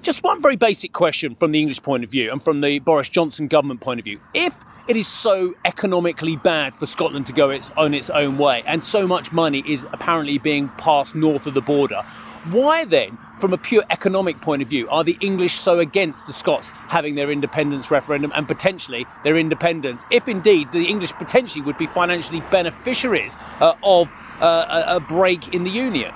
Just 0.00 0.24
one 0.24 0.40
very 0.42 0.56
basic 0.56 0.92
question 0.92 1.34
from 1.34 1.52
the 1.52 1.60
English 1.60 1.82
point 1.82 2.02
of 2.02 2.10
view 2.10 2.32
and 2.32 2.42
from 2.42 2.60
the 2.60 2.80
Boris 2.80 3.08
Johnson 3.08 3.46
government 3.46 3.80
point 3.80 4.00
of 4.00 4.04
view. 4.04 4.18
If 4.34 4.64
it 4.88 4.96
is 4.96 5.06
so 5.06 5.54
economically 5.64 6.36
bad 6.36 6.74
for 6.74 6.86
Scotland 6.86 7.26
to 7.26 7.32
go 7.32 7.50
its 7.50 7.70
own 7.76 7.94
its 7.94 8.10
own 8.10 8.38
way, 8.38 8.64
and 8.66 8.82
so 8.82 9.06
much 9.06 9.30
money 9.30 9.62
is 9.64 9.86
apparently 9.92 10.38
being 10.38 10.70
passed 10.70 11.14
north 11.14 11.46
of 11.46 11.54
the 11.54 11.60
border, 11.60 12.02
why 12.50 12.84
then, 12.84 13.16
from 13.38 13.52
a 13.52 13.58
pure 13.58 13.84
economic 13.90 14.40
point 14.40 14.62
of 14.62 14.68
view, 14.68 14.88
are 14.88 15.04
the 15.04 15.16
English 15.20 15.54
so 15.54 15.78
against 15.78 16.26
the 16.26 16.32
Scots 16.32 16.70
having 16.88 17.14
their 17.14 17.30
independence 17.30 17.90
referendum 17.90 18.32
and 18.34 18.48
potentially 18.48 19.06
their 19.22 19.36
independence, 19.36 20.04
if 20.10 20.28
indeed 20.28 20.72
the 20.72 20.86
English 20.86 21.12
potentially 21.12 21.64
would 21.64 21.78
be 21.78 21.86
financially 21.86 22.40
beneficiaries 22.50 23.36
uh, 23.60 23.74
of 23.82 24.12
uh, 24.40 24.84
a 24.86 25.00
break 25.00 25.54
in 25.54 25.62
the 25.62 25.70
Union? 25.70 26.12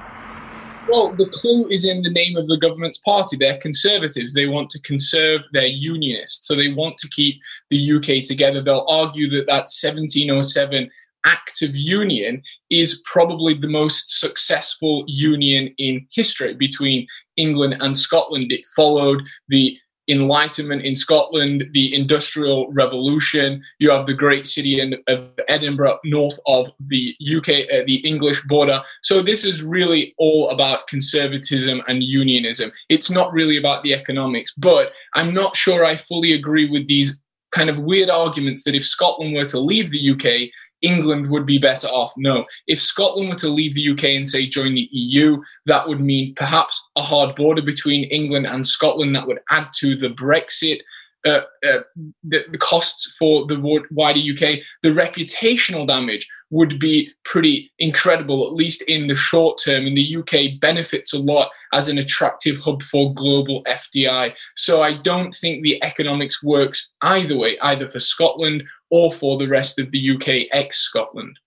Well, 0.89 1.13
the 1.13 1.27
clue 1.27 1.67
is 1.69 1.85
in 1.85 2.03
the 2.03 2.11
name 2.11 2.37
of 2.37 2.47
the 2.47 2.59
government's 2.59 2.99
party. 2.99 3.37
They're 3.37 3.59
conservatives. 3.59 4.35
They 4.35 4.47
want 4.47 4.71
to 4.71 4.81
conserve 4.83 5.43
their 5.53 5.67
unionists. 5.67 6.47
So 6.47 6.55
they 6.55 6.73
want 6.73 6.97
to 6.99 7.09
keep 7.09 7.41
the 7.71 7.93
UK 7.97 8.23
together. 8.23 8.63
They'll 8.63 8.87
argue 8.89 9.29
that 9.31 9.47
that 9.47 9.69
1707 9.69 10.89
Act 11.25 11.63
of 11.63 11.75
Union 11.75 12.41
is 12.71 13.03
probably 13.05 13.55
the 13.55 13.69
most 13.69 14.21
successful 14.21 15.05
union 15.09 15.75
in 15.77 16.07
history 16.13 16.55
between 16.55 17.07
England 17.37 17.77
and 17.81 17.99
Scotland. 17.99 18.53
It 18.53 18.65
followed 18.77 19.27
the 19.49 19.77
Enlightenment 20.09 20.83
in 20.83 20.95
Scotland, 20.95 21.67
the 21.73 21.95
Industrial 21.95 22.71
Revolution. 22.73 23.63
You 23.79 23.91
have 23.91 24.07
the 24.07 24.15
great 24.15 24.47
city 24.47 24.81
of 25.09 25.31
Edinburgh 25.49 25.99
north 26.05 26.39
of 26.47 26.69
the 26.79 27.15
UK, 27.21 27.49
uh, 27.49 27.85
the 27.87 28.01
English 28.05 28.43
border. 28.45 28.83
So 29.03 29.23
this 29.23 29.45
is 29.45 29.63
really 29.63 30.15
all 30.19 30.51
about 30.51 30.87
conservatism 30.87 31.83
and 31.89 32.03
unionism. 32.03 32.73
It's 32.89 33.11
not 33.11 33.33
really 33.33 33.57
about 33.57 33.83
the 33.83 33.95
economics, 33.95 34.55
but 34.55 34.93
I'm 35.15 35.35
not 35.35 35.57
sure 35.57 35.85
I 35.85 35.97
fully 35.97 36.33
agree 36.33 36.69
with 36.69 36.87
these 36.87 37.19
kind 37.53 37.71
of 37.71 37.79
weird 37.79 38.11
arguments 38.11 38.65
that 38.65 38.75
if 38.75 38.85
Scotland 38.85 39.35
were 39.35 39.45
to 39.47 39.59
leave 39.59 39.91
the 39.91 40.11
UK, 40.11 40.51
England 40.87 41.31
would 41.31 41.47
be 41.47 41.59
better 41.59 41.89
off. 41.89 42.13
No. 42.17 42.47
If 42.67 42.81
Scotland 42.81 43.29
were 43.29 43.37
to 43.37 43.49
leave 43.49 43.75
the 43.75 43.91
UK 43.91 44.05
and 44.05 44.27
say 44.27 44.47
join 44.47 44.75
the 44.75 44.89
EU, 44.93 45.43
that 45.67 45.89
would 45.89 46.01
mean 46.01 46.35
perhaps 46.37 46.89
a 46.97 47.03
hard 47.03 47.35
border 47.35 47.63
between 47.63 48.05
England 48.05 48.47
and 48.47 48.67
Scotland 48.67 49.15
that 49.17 49.27
would 49.27 49.41
add 49.51 49.69
to 49.81 49.97
the 49.97 50.11
Brexit 50.11 50.81
uh, 51.27 51.43
uh, 51.67 51.81
the, 52.23 52.45
the, 52.51 52.59
costs 52.59 53.15
for 53.19 53.47
the 53.47 53.59
wider 53.91 54.21
UK, 54.21 54.63
the 54.83 54.91
reputational 54.91 55.87
damage 55.87 56.27
would 56.51 56.79
be 56.79 57.11
pretty 57.25 57.73
incredible, 57.79 58.47
at 58.47 58.53
least 58.53 58.83
in 58.83 59.09
the 59.09 59.15
short 59.15 59.61
term. 59.65 59.87
And 59.87 59.97
the 59.97 60.17
UK 60.17 60.61
benefits 60.61 61.13
a 61.13 61.19
lot 61.19 61.51
as 61.73 61.89
an 61.89 61.99
attractive 61.99 62.59
hub 62.59 62.83
for 62.83 63.13
global 63.15 63.65
FDI. 63.65 64.39
So 64.55 64.83
I 64.83 64.99
don't 64.99 65.35
think 65.35 65.63
the 65.63 65.83
economics 65.83 66.45
works 66.45 66.93
either 67.03 67.37
way, 67.37 67.59
either 67.59 67.89
for 67.89 68.01
Scotland 68.01 68.65
or 68.91 69.13
for 69.13 69.37
the 69.37 69.49
rest 69.49 69.79
of 69.81 69.91
the 69.91 70.11
UK 70.13 70.49
ex 70.53 70.79
Scotland. 70.79 71.39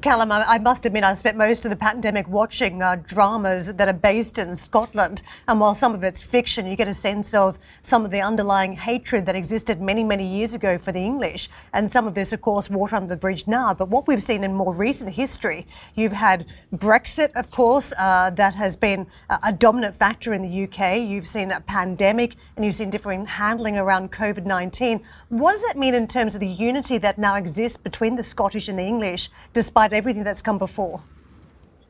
Callum, 0.00 0.32
I 0.32 0.58
must 0.58 0.86
admit, 0.86 1.04
I 1.04 1.12
spent 1.14 1.36
most 1.36 1.64
of 1.64 1.70
the 1.70 1.76
pandemic 1.76 2.26
watching 2.28 2.82
uh, 2.82 2.96
dramas 2.96 3.66
that 3.66 3.88
are 3.88 3.92
based 3.92 4.38
in 4.38 4.56
Scotland. 4.56 5.22
And 5.46 5.60
while 5.60 5.74
some 5.74 5.94
of 5.94 6.02
it's 6.02 6.22
fiction, 6.22 6.66
you 6.66 6.74
get 6.74 6.88
a 6.88 6.94
sense 6.94 7.34
of 7.34 7.58
some 7.82 8.04
of 8.04 8.10
the 8.10 8.20
underlying 8.20 8.76
hatred 8.76 9.26
that 9.26 9.36
existed 9.36 9.80
many, 9.80 10.02
many 10.02 10.26
years 10.26 10.54
ago 10.54 10.78
for 10.78 10.90
the 10.90 11.00
English. 11.00 11.48
And 11.72 11.92
some 11.92 12.06
of 12.06 12.14
this, 12.14 12.32
of 12.32 12.40
course, 12.40 12.70
water 12.70 12.96
under 12.96 13.08
the 13.08 13.16
bridge 13.16 13.46
now. 13.46 13.74
But 13.74 13.88
what 13.88 14.06
we've 14.08 14.22
seen 14.22 14.42
in 14.42 14.54
more 14.54 14.74
recent 14.74 15.12
history, 15.12 15.66
you've 15.94 16.12
had 16.12 16.46
Brexit, 16.74 17.32
of 17.34 17.50
course, 17.50 17.92
uh, 17.98 18.30
that 18.30 18.54
has 18.54 18.76
been 18.76 19.06
a 19.42 19.52
dominant 19.52 19.96
factor 19.96 20.32
in 20.32 20.42
the 20.42 20.64
UK. 20.64 21.00
You've 21.00 21.26
seen 21.26 21.50
a 21.50 21.60
pandemic 21.60 22.36
and 22.56 22.64
you've 22.64 22.74
seen 22.74 22.90
different 22.90 23.28
handling 23.28 23.76
around 23.76 24.12
COVID 24.12 24.46
19. 24.46 25.00
What 25.28 25.52
does 25.52 25.62
that 25.62 25.76
mean 25.76 25.94
in 25.94 26.06
terms 26.06 26.34
of 26.34 26.40
the 26.40 26.48
unity 26.48 26.98
that 26.98 27.18
now 27.18 27.34
exists 27.36 27.76
between 27.76 28.16
the 28.16 28.24
Scottish 28.24 28.68
and 28.68 28.78
the 28.78 28.84
English, 28.84 29.28
despite 29.74 29.92
everything 29.92 30.22
that's 30.22 30.40
come 30.40 30.56
before? 30.56 31.02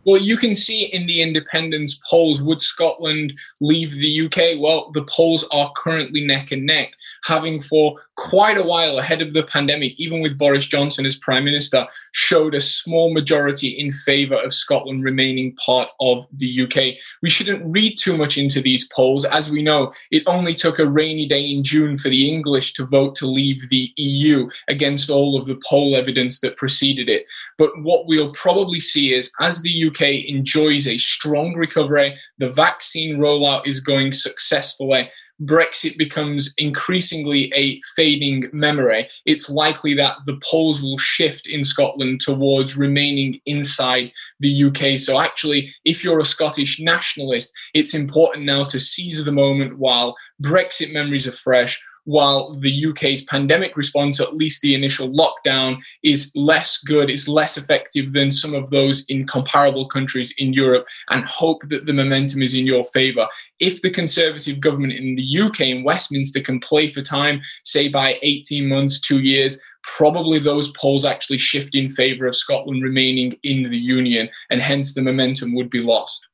Well, 0.04 0.20
you 0.20 0.36
can 0.36 0.54
see 0.54 0.84
in 0.84 1.06
the 1.06 1.22
independence 1.22 2.00
polls, 2.08 2.42
would 2.42 2.60
Scotland 2.60 3.38
leave 3.60 3.92
the 3.92 4.26
UK? 4.26 4.60
Well, 4.60 4.90
the 4.92 5.04
polls 5.04 5.46
are 5.52 5.72
currently 5.76 6.24
neck 6.24 6.52
and 6.52 6.66
neck, 6.66 6.94
having 7.24 7.60
for 7.60 7.96
quite 8.16 8.58
a 8.58 8.62
while 8.62 8.98
ahead 8.98 9.22
of 9.22 9.32
the 9.32 9.42
pandemic, 9.42 9.98
even 9.98 10.20
with 10.20 10.38
Boris 10.38 10.66
Johnson 10.66 11.06
as 11.06 11.18
Prime 11.18 11.44
Minister, 11.44 11.86
showed 12.12 12.54
a 12.54 12.60
small 12.60 13.12
majority 13.12 13.68
in 13.68 13.90
favour 13.90 14.36
of 14.36 14.54
Scotland 14.54 15.04
remaining 15.04 15.56
part 15.56 15.88
of 16.00 16.26
the 16.32 16.62
UK. 16.62 16.98
We 17.22 17.30
shouldn't 17.30 17.64
read 17.64 17.96
too 17.98 18.16
much 18.16 18.38
into 18.38 18.60
these 18.60 18.88
polls. 18.88 19.24
As 19.24 19.50
we 19.50 19.62
know, 19.62 19.92
it 20.10 20.22
only 20.26 20.54
took 20.54 20.78
a 20.78 20.86
rainy 20.86 21.26
day 21.26 21.44
in 21.44 21.62
June 21.62 21.96
for 21.96 22.08
the 22.08 22.28
English 22.28 22.74
to 22.74 22.86
vote 22.86 23.14
to 23.16 23.26
leave 23.26 23.68
the 23.68 23.92
EU 23.96 24.48
against 24.68 25.10
all 25.10 25.36
of 25.36 25.46
the 25.46 25.60
poll 25.68 25.96
evidence 25.96 26.40
that 26.40 26.56
preceded 26.56 27.08
it. 27.08 27.26
But 27.58 27.70
what 27.82 28.06
we'll 28.06 28.32
probably 28.32 28.80
see 28.80 29.14
is 29.14 29.32
as 29.40 29.62
the 29.62 29.86
UK 29.86 29.93
UK 29.94 30.26
enjoys 30.26 30.88
a 30.88 30.98
strong 30.98 31.54
recovery. 31.54 32.14
The 32.38 32.48
vaccine 32.48 33.18
rollout 33.18 33.66
is 33.66 33.80
going 33.80 34.12
successfully. 34.12 35.08
Brexit 35.42 35.96
becomes 35.98 36.54
increasingly 36.58 37.52
a 37.54 37.80
fading 37.96 38.44
memory. 38.52 39.06
It's 39.26 39.50
likely 39.50 39.94
that 39.94 40.16
the 40.26 40.38
polls 40.42 40.82
will 40.82 40.98
shift 40.98 41.46
in 41.46 41.64
Scotland 41.64 42.20
towards 42.20 42.76
remaining 42.76 43.40
inside 43.46 44.12
the 44.40 44.64
UK. 44.64 44.98
So, 44.98 45.20
actually, 45.20 45.70
if 45.84 46.02
you're 46.02 46.20
a 46.20 46.24
Scottish 46.24 46.80
nationalist, 46.80 47.52
it's 47.74 47.94
important 47.94 48.46
now 48.46 48.64
to 48.64 48.80
seize 48.80 49.24
the 49.24 49.32
moment 49.32 49.78
while 49.78 50.14
Brexit 50.42 50.92
memories 50.92 51.26
are 51.26 51.32
fresh 51.32 51.82
while 52.04 52.54
the 52.54 52.86
UK's 52.86 53.24
pandemic 53.24 53.76
response, 53.76 54.20
at 54.20 54.34
least 54.34 54.62
the 54.62 54.74
initial 54.74 55.08
lockdown, 55.08 55.82
is 56.02 56.32
less 56.34 56.82
good, 56.82 57.10
is 57.10 57.28
less 57.28 57.56
effective 57.56 58.12
than 58.12 58.30
some 58.30 58.54
of 58.54 58.70
those 58.70 59.04
in 59.08 59.26
comparable 59.26 59.86
countries 59.86 60.34
in 60.38 60.52
Europe, 60.52 60.86
and 61.10 61.24
hope 61.24 61.62
that 61.68 61.86
the 61.86 61.92
momentum 61.92 62.42
is 62.42 62.54
in 62.54 62.66
your 62.66 62.84
favour. 62.84 63.26
If 63.60 63.82
the 63.82 63.90
Conservative 63.90 64.60
government 64.60 64.92
in 64.92 65.14
the 65.14 65.40
UK, 65.40 65.60
in 65.62 65.84
Westminster, 65.84 66.40
can 66.40 66.60
play 66.60 66.88
for 66.88 67.02
time, 67.02 67.40
say 67.64 67.88
by 67.88 68.18
18 68.22 68.68
months, 68.68 69.00
two 69.00 69.20
years, 69.20 69.60
probably 69.82 70.38
those 70.38 70.72
polls 70.72 71.04
actually 71.04 71.38
shift 71.38 71.74
in 71.74 71.88
favour 71.88 72.26
of 72.26 72.36
Scotland 72.36 72.82
remaining 72.82 73.38
in 73.42 73.70
the 73.70 73.78
Union, 73.78 74.28
and 74.50 74.60
hence 74.60 74.94
the 74.94 75.02
momentum 75.02 75.54
would 75.54 75.70
be 75.70 75.80
lost. 75.80 76.26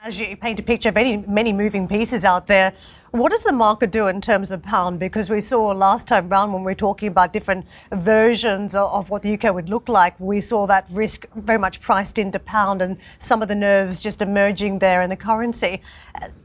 As 0.00 0.20
you 0.20 0.36
paint 0.36 0.60
a 0.60 0.62
picture 0.62 0.90
of 0.90 0.94
many, 0.94 1.16
many 1.16 1.52
moving 1.52 1.88
pieces 1.88 2.24
out 2.24 2.46
there, 2.46 2.72
what 3.10 3.30
does 3.32 3.42
the 3.42 3.52
market 3.52 3.90
do 3.90 4.06
in 4.06 4.20
terms 4.20 4.52
of 4.52 4.62
pound? 4.62 5.00
Because 5.00 5.28
we 5.28 5.40
saw 5.40 5.70
last 5.72 6.06
time 6.06 6.28
round 6.28 6.52
when 6.52 6.62
we 6.62 6.66
were 6.70 6.76
talking 6.76 7.08
about 7.08 7.32
different 7.32 7.66
versions 7.90 8.76
of, 8.76 8.92
of, 8.92 9.10
what 9.10 9.22
the 9.22 9.34
UK 9.34 9.52
would 9.52 9.68
look 9.68 9.88
like, 9.88 10.14
we 10.20 10.40
saw 10.40 10.68
that 10.68 10.86
risk 10.88 11.26
very 11.34 11.58
much 11.58 11.80
priced 11.80 12.16
into 12.16 12.38
pound 12.38 12.80
and 12.80 12.96
some 13.18 13.42
of 13.42 13.48
the 13.48 13.56
nerves 13.56 13.98
just 13.98 14.22
emerging 14.22 14.78
there 14.78 15.02
in 15.02 15.10
the 15.10 15.16
currency. 15.16 15.82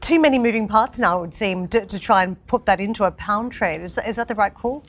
Too 0.00 0.18
many 0.18 0.36
moving 0.36 0.66
parts 0.66 0.98
now, 0.98 1.18
it 1.18 1.20
would 1.20 1.34
seem, 1.34 1.68
to, 1.68 1.86
to, 1.86 2.00
try 2.00 2.24
and 2.24 2.44
put 2.48 2.66
that 2.66 2.80
into 2.80 3.04
a 3.04 3.12
pound 3.12 3.52
trade. 3.52 3.82
Is, 3.82 3.98
is 3.98 4.16
that 4.16 4.26
the 4.26 4.34
right 4.34 4.52
call? 4.52 4.84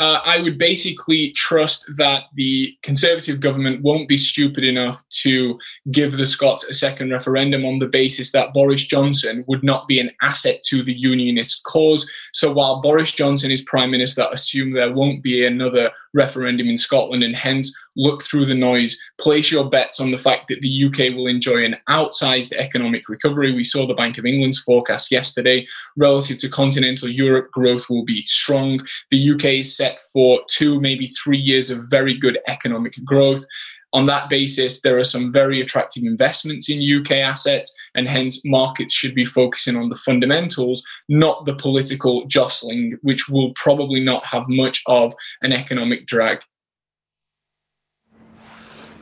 Uh, 0.00 0.20
I 0.24 0.40
would 0.40 0.56
basically 0.56 1.30
trust 1.32 1.84
that 1.96 2.24
the 2.34 2.74
Conservative 2.82 3.38
government 3.38 3.82
won't 3.82 4.08
be 4.08 4.16
stupid 4.16 4.64
enough 4.64 5.06
to 5.22 5.58
give 5.90 6.16
the 6.16 6.26
Scots 6.26 6.64
a 6.64 6.72
second 6.72 7.10
referendum 7.10 7.66
on 7.66 7.80
the 7.80 7.86
basis 7.86 8.32
that 8.32 8.54
Boris 8.54 8.86
Johnson 8.86 9.44
would 9.46 9.62
not 9.62 9.86
be 9.86 10.00
an 10.00 10.10
asset 10.22 10.62
to 10.64 10.82
the 10.82 10.94
Unionist 10.94 11.64
cause. 11.64 12.10
So 12.32 12.50
while 12.50 12.80
Boris 12.80 13.12
Johnson 13.12 13.50
is 13.50 13.60
Prime 13.60 13.90
Minister, 13.90 14.26
assume 14.32 14.72
there 14.72 14.92
won't 14.92 15.22
be 15.22 15.46
another 15.46 15.90
referendum 16.14 16.68
in 16.68 16.78
Scotland 16.78 17.22
and 17.22 17.36
hence 17.36 17.76
look 17.96 18.22
through 18.22 18.46
the 18.46 18.54
noise, 18.54 18.98
place 19.20 19.52
your 19.52 19.68
bets 19.68 20.00
on 20.00 20.10
the 20.10 20.18
fact 20.18 20.48
that 20.48 20.62
the 20.62 20.84
UK 20.86 21.14
will 21.14 21.26
enjoy 21.26 21.64
an 21.64 21.76
outsized 21.88 22.52
economic 22.54 23.08
recovery. 23.08 23.52
We 23.52 23.64
saw 23.64 23.86
the 23.86 23.94
Bank 23.94 24.16
of 24.16 24.24
England's 24.24 24.60
forecast 24.60 25.10
yesterday 25.10 25.66
relative 25.96 26.38
to 26.38 26.48
continental 26.48 27.08
Europe, 27.08 27.50
growth 27.52 27.90
will 27.90 28.04
be 28.04 28.24
strong. 28.26 28.80
The 29.10 29.32
UK 29.32 29.44
is 29.44 29.76
set 29.76 29.89
for 30.12 30.40
two, 30.48 30.80
maybe 30.80 31.06
three 31.06 31.38
years 31.38 31.70
of 31.70 31.90
very 31.90 32.16
good 32.16 32.38
economic 32.46 32.94
growth. 33.04 33.44
On 33.92 34.06
that 34.06 34.28
basis, 34.28 34.82
there 34.82 34.98
are 34.98 35.04
some 35.04 35.32
very 35.32 35.60
attractive 35.60 36.04
investments 36.04 36.70
in 36.70 37.00
UK 37.00 37.12
assets, 37.12 37.74
and 37.96 38.08
hence 38.08 38.44
markets 38.44 38.94
should 38.94 39.14
be 39.14 39.24
focusing 39.24 39.76
on 39.76 39.88
the 39.88 39.96
fundamentals, 39.96 40.84
not 41.08 41.44
the 41.44 41.56
political 41.56 42.24
jostling, 42.26 42.96
which 43.02 43.28
will 43.28 43.52
probably 43.54 44.00
not 44.00 44.24
have 44.24 44.44
much 44.48 44.82
of 44.86 45.12
an 45.42 45.52
economic 45.52 46.06
drag. 46.06 46.40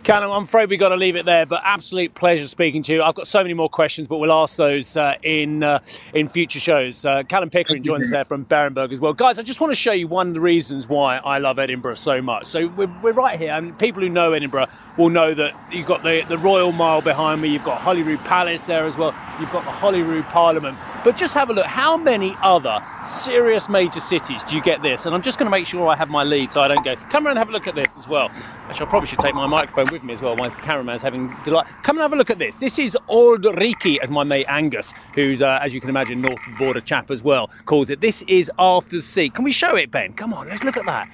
Callum, 0.05 0.31
I'm 0.31 0.45
afraid 0.45 0.71
we've 0.71 0.81
got 0.81 0.89
to 0.89 0.97
leave 0.97 1.17
it 1.17 1.27
there, 1.27 1.45
but 1.45 1.61
absolute 1.65 2.15
pleasure 2.15 2.49
speaking 2.49 2.83
to 2.85 2.95
you. 2.95 3.03
I've 3.03 3.15
got 3.15 3.27
so 3.27 3.43
many 3.43 3.53
more 3.53 3.69
questions, 3.69 4.09
but 4.09 4.17
we'll 4.17 4.33
ask 4.33 4.57
those 4.57 4.97
uh, 4.97 5.17
in 5.23 5.63
uh, 5.63 5.81
in 6.15 6.29
future 6.29 6.61
shows. 6.61 7.05
Uh, 7.05 7.25
Callum 7.25 7.51
Pickering 7.51 7.83
joins 7.83 8.05
us 8.05 8.11
there 8.11 8.25
from 8.25 8.47
Berenberg 8.47 8.91
as 8.91 9.03
well. 9.03 9.13
Guys, 9.13 9.39
I 9.39 9.43
just 9.43 9.61
want 9.61 9.71
to 9.71 9.77
show 9.77 9.93
you 9.93 10.09
one 10.09 10.29
of 10.29 10.35
the 10.35 10.41
reasons 10.41 10.89
why 10.89 11.19
I 11.19 11.39
love 11.39 11.59
Edinburgh 11.59 11.97
so 11.97 12.23
much. 12.23 12.47
So 12.47 12.69
we're, 12.69 12.91
we're 13.03 13.13
right 13.13 13.39
here, 13.39 13.53
and 13.53 13.79
people 13.79 14.01
who 14.01 14.09
know 14.09 14.33
Edinburgh 14.33 14.69
will 14.97 15.11
know 15.11 15.35
that 15.35 15.55
you've 15.71 15.87
got 15.87 16.03
the, 16.03 16.25
the 16.29 16.39
Royal 16.39 16.73
Mile 16.73 17.03
behind 17.03 17.43
me, 17.43 17.51
you've 17.51 17.65
got 17.65 17.83
Holyrood 17.83 18.25
Palace 18.25 18.67
there 18.67 18.87
as 18.87 18.97
well, 18.97 19.15
you've 19.39 19.53
got 19.53 19.67
the 19.67 19.73
Holyrood 19.73 20.25
Parliament. 20.27 20.79
But 21.05 21.19
just 21.19 21.35
have 21.35 21.51
a 21.51 21.53
look, 21.53 21.67
how 21.67 21.99
many 21.99 22.35
other 22.43 22.83
serious 23.05 23.69
major 23.69 24.01
cities 24.01 24.43
do 24.45 24.57
you 24.57 24.63
get 24.63 24.81
this? 24.81 25.05
And 25.05 25.15
I'm 25.15 25.23
just 25.23 25.39
going 25.39 25.47
to 25.47 25.51
make 25.51 25.67
sure 25.67 25.87
I 25.87 25.97
have 25.97 26.09
my 26.09 26.25
lead 26.25 26.51
so 26.51 26.63
I 26.63 26.69
don't 26.69 26.83
go, 26.83 26.97
come 26.97 27.27
around 27.27 27.33
and 27.33 27.39
have 27.41 27.51
a 27.51 27.53
look 27.53 27.67
at 27.67 27.75
this 27.75 27.99
as 27.99 28.09
well. 28.09 28.31
Actually, 28.69 28.87
I 28.87 28.91
probably 28.91 29.07
should 29.09 29.19
take 29.19 29.35
my 29.35 29.47
microphone 29.47 29.88
with 29.91 30.03
me 30.03 30.13
as 30.15 30.23
well. 30.23 30.37
My 30.37 30.51
cameraman's 30.51 31.03
having 31.03 31.35
delight. 31.45 31.67
Come 31.83 31.97
and 31.97 32.03
have 32.03 32.13
a 32.13 32.17
look 32.17 32.31
at 32.31 32.39
this. 32.39 32.61
This 32.61 32.79
is 32.79 32.97
Auld 33.09 33.43
Reekie, 33.43 33.99
as 34.03 34.11
my 34.11 34.25
mate 34.25 34.47
Angus, 34.49 34.95
who's, 35.15 35.43
uh, 35.43 35.59
as 35.63 35.75
you 35.75 35.81
can 35.81 35.91
imagine, 35.91 36.21
North 36.21 36.41
Border 36.59 36.81
chap 36.81 37.11
as 37.11 37.23
well, 37.23 37.51
calls 37.65 37.91
it. 37.91 38.01
This 38.01 38.23
is 38.23 38.51
Arthur's 38.59 39.05
Seat. 39.05 39.35
Can 39.35 39.45
we 39.45 39.53
show 39.53 39.77
it, 39.77 39.91
Ben? 39.91 40.13
Come 40.13 40.33
on, 40.33 40.49
let's 40.49 40.65
look 40.65 40.77
at 40.77 40.87
that. 40.87 41.09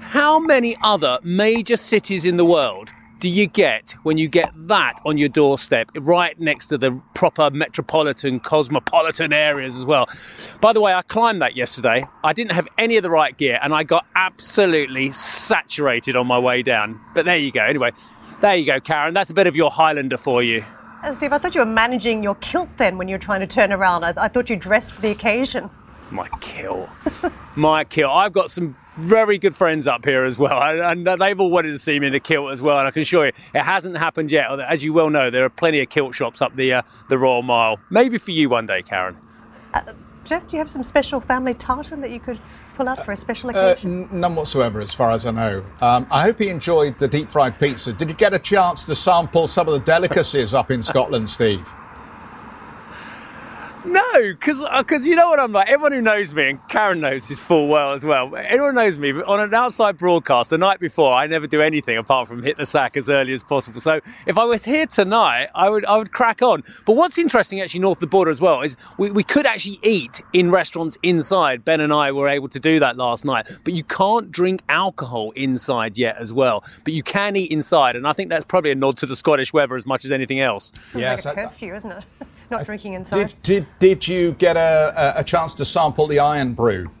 How 0.00 0.38
many 0.38 0.76
other 0.82 1.18
major 1.24 1.76
cities 1.76 2.24
in 2.24 2.36
the 2.36 2.44
world 2.44 2.92
do 3.18 3.28
you 3.28 3.46
get 3.46 3.94
when 4.02 4.18
you 4.18 4.28
get 4.28 4.52
that 4.54 5.00
on 5.04 5.18
your 5.18 5.28
doorstep, 5.28 5.90
right 5.94 6.38
next 6.38 6.66
to 6.66 6.78
the 6.78 7.00
proper 7.14 7.50
metropolitan, 7.50 8.40
cosmopolitan 8.40 9.32
areas 9.32 9.78
as 9.78 9.84
well? 9.84 10.06
By 10.60 10.72
the 10.72 10.80
way, 10.80 10.94
I 10.94 11.02
climbed 11.02 11.40
that 11.42 11.56
yesterday. 11.56 12.06
I 12.22 12.32
didn't 12.32 12.52
have 12.52 12.68
any 12.76 12.96
of 12.96 13.02
the 13.02 13.10
right 13.10 13.36
gear 13.36 13.58
and 13.62 13.74
I 13.74 13.82
got 13.82 14.06
absolutely 14.14 15.10
saturated 15.10 16.16
on 16.16 16.26
my 16.26 16.38
way 16.38 16.62
down. 16.62 17.00
But 17.14 17.24
there 17.24 17.36
you 17.36 17.50
go. 17.50 17.62
Anyway, 17.62 17.92
there 18.40 18.56
you 18.56 18.66
go, 18.66 18.80
Karen. 18.80 19.14
That's 19.14 19.30
a 19.30 19.34
bit 19.34 19.46
of 19.46 19.56
your 19.56 19.70
Highlander 19.70 20.16
for 20.16 20.42
you. 20.42 20.64
Uh, 21.02 21.12
Steve, 21.12 21.32
I 21.32 21.38
thought 21.38 21.54
you 21.54 21.60
were 21.60 21.66
managing 21.66 22.22
your 22.22 22.34
kilt 22.36 22.70
then 22.78 22.96
when 22.98 23.08
you 23.08 23.14
were 23.14 23.20
trying 23.20 23.40
to 23.40 23.46
turn 23.46 23.72
around. 23.72 24.04
I, 24.04 24.14
I 24.16 24.28
thought 24.28 24.48
you 24.48 24.56
dressed 24.56 24.92
for 24.92 25.02
the 25.02 25.10
occasion. 25.10 25.70
My 26.10 26.28
kill. 26.40 26.88
my 27.56 27.84
kill. 27.84 28.10
I've 28.10 28.32
got 28.32 28.50
some 28.50 28.76
very 28.96 29.38
good 29.38 29.54
friends 29.54 29.86
up 29.86 30.04
here 30.04 30.24
as 30.24 30.38
well, 30.38 30.60
and 30.90 31.06
they've 31.06 31.40
all 31.40 31.50
wanted 31.50 31.70
to 31.72 31.78
see 31.78 31.98
me 32.00 32.06
in 32.08 32.14
a 32.14 32.20
kilt 32.20 32.50
as 32.52 32.62
well. 32.62 32.78
And 32.78 32.86
I 32.88 32.90
can 32.90 33.02
assure 33.02 33.26
you, 33.26 33.32
it 33.54 33.62
hasn't 33.62 33.96
happened 33.96 34.30
yet. 34.30 34.50
As 34.60 34.84
you 34.84 34.92
well 34.92 35.10
know, 35.10 35.30
there 35.30 35.44
are 35.44 35.50
plenty 35.50 35.80
of 35.80 35.88
kilt 35.88 36.14
shops 36.14 36.40
up 36.42 36.54
the 36.56 36.72
uh, 36.74 36.82
the 37.08 37.18
Royal 37.18 37.42
Mile. 37.42 37.78
Maybe 37.90 38.18
for 38.18 38.30
you 38.30 38.48
one 38.48 38.66
day, 38.66 38.82
Karen. 38.82 39.16
Uh, 39.72 39.80
Geoff, 40.24 40.48
do 40.48 40.56
you 40.56 40.58
have 40.58 40.70
some 40.70 40.82
special 40.84 41.20
family 41.20 41.52
tartan 41.52 42.00
that 42.00 42.10
you 42.10 42.18
could 42.18 42.38
pull 42.76 42.88
out 42.88 43.04
for 43.04 43.12
a 43.12 43.16
special 43.16 43.50
Uh, 43.50 43.72
occasion? 43.72 44.04
n- 44.10 44.20
none 44.20 44.34
whatsoever, 44.34 44.80
as 44.80 44.94
far 44.94 45.10
as 45.10 45.26
I 45.26 45.30
know. 45.32 45.66
Um, 45.82 46.06
I 46.10 46.22
hope 46.22 46.38
he 46.38 46.48
enjoyed 46.48 46.98
the 46.98 47.06
deep 47.08 47.30
fried 47.30 47.58
pizza. 47.58 47.92
Did 47.92 48.08
you 48.08 48.14
get 48.14 48.32
a 48.32 48.38
chance 48.38 48.86
to 48.86 48.94
sample 48.94 49.46
some 49.48 49.68
of 49.68 49.74
the 49.74 49.80
delicacies 49.80 50.54
up 50.54 50.70
in 50.70 50.82
Scotland, 50.82 51.28
Steve? 51.28 51.70
No, 53.84 54.12
because 54.32 54.60
because 54.78 55.02
uh, 55.04 55.08
you 55.08 55.14
know 55.14 55.28
what 55.28 55.38
I'm 55.38 55.52
like. 55.52 55.68
Everyone 55.68 55.92
who 55.92 56.00
knows 56.00 56.34
me, 56.34 56.50
and 56.50 56.68
Karen 56.68 57.00
knows 57.00 57.28
this 57.28 57.38
full 57.38 57.68
well 57.68 57.92
as 57.92 58.02
well. 58.04 58.34
Everyone 58.34 58.74
knows 58.74 58.98
me. 58.98 59.12
On 59.12 59.40
an 59.40 59.52
outside 59.52 59.98
broadcast, 59.98 60.50
the 60.50 60.58
night 60.58 60.80
before, 60.80 61.12
I 61.12 61.26
never 61.26 61.46
do 61.46 61.60
anything 61.60 61.98
apart 61.98 62.28
from 62.28 62.42
hit 62.42 62.56
the 62.56 62.64
sack 62.64 62.96
as 62.96 63.10
early 63.10 63.34
as 63.34 63.42
possible. 63.42 63.80
So 63.80 64.00
if 64.26 64.38
I 64.38 64.44
was 64.44 64.64
here 64.64 64.86
tonight, 64.86 65.48
I 65.54 65.68
would 65.68 65.84
I 65.84 65.98
would 65.98 66.12
crack 66.12 66.40
on. 66.40 66.62
But 66.86 66.96
what's 66.96 67.18
interesting, 67.18 67.60
actually, 67.60 67.80
north 67.80 67.98
of 67.98 68.00
the 68.00 68.06
border 68.06 68.30
as 68.30 68.40
well, 68.40 68.62
is 68.62 68.76
we, 68.96 69.10
we 69.10 69.22
could 69.22 69.44
actually 69.44 69.78
eat 69.82 70.22
in 70.32 70.50
restaurants 70.50 70.96
inside. 71.02 71.62
Ben 71.64 71.80
and 71.80 71.92
I 71.92 72.10
were 72.12 72.28
able 72.28 72.48
to 72.48 72.60
do 72.60 72.80
that 72.80 72.96
last 72.96 73.24
night. 73.26 73.50
But 73.64 73.74
you 73.74 73.84
can't 73.84 74.32
drink 74.32 74.62
alcohol 74.68 75.32
inside 75.32 75.98
yet 75.98 76.16
as 76.16 76.32
well. 76.32 76.64
But 76.84 76.94
you 76.94 77.02
can 77.02 77.36
eat 77.36 77.50
inside, 77.50 77.96
and 77.96 78.06
I 78.06 78.14
think 78.14 78.30
that's 78.30 78.46
probably 78.46 78.70
a 78.70 78.74
nod 78.76 78.96
to 78.98 79.06
the 79.06 79.16
Scottish 79.16 79.52
weather 79.52 79.74
as 79.74 79.86
much 79.86 80.06
as 80.06 80.12
anything 80.12 80.40
else. 80.40 80.72
yes. 80.94 81.26
like 81.26 81.36
a 81.36 81.40
I- 81.40 81.44
curfew, 81.46 81.74
isn't 81.74 81.92
it? 81.92 82.04
Not 82.50 82.64
drinking 82.66 82.92
inside. 82.94 83.28
Did, 83.28 83.42
did, 83.42 83.66
did 83.78 84.08
you 84.08 84.32
get 84.32 84.56
a, 84.56 84.92
a, 85.16 85.20
a 85.20 85.24
chance 85.24 85.54
to 85.54 85.64
sample 85.64 86.06
the 86.06 86.20
Irn-Bru? 86.20 86.86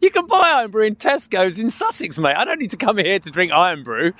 You 0.00 0.10
can 0.10 0.26
buy 0.26 0.62
Irn-Bru 0.64 0.84
in 0.84 0.96
Tesco's 0.96 1.60
in 1.60 1.70
Sussex, 1.70 2.18
mate. 2.18 2.34
I 2.36 2.44
don't 2.44 2.58
need 2.58 2.72
to 2.72 2.76
come 2.76 2.96
here 2.98 3.20
to 3.20 3.30
drink 3.30 3.52
Irn-Bru. 3.52 4.12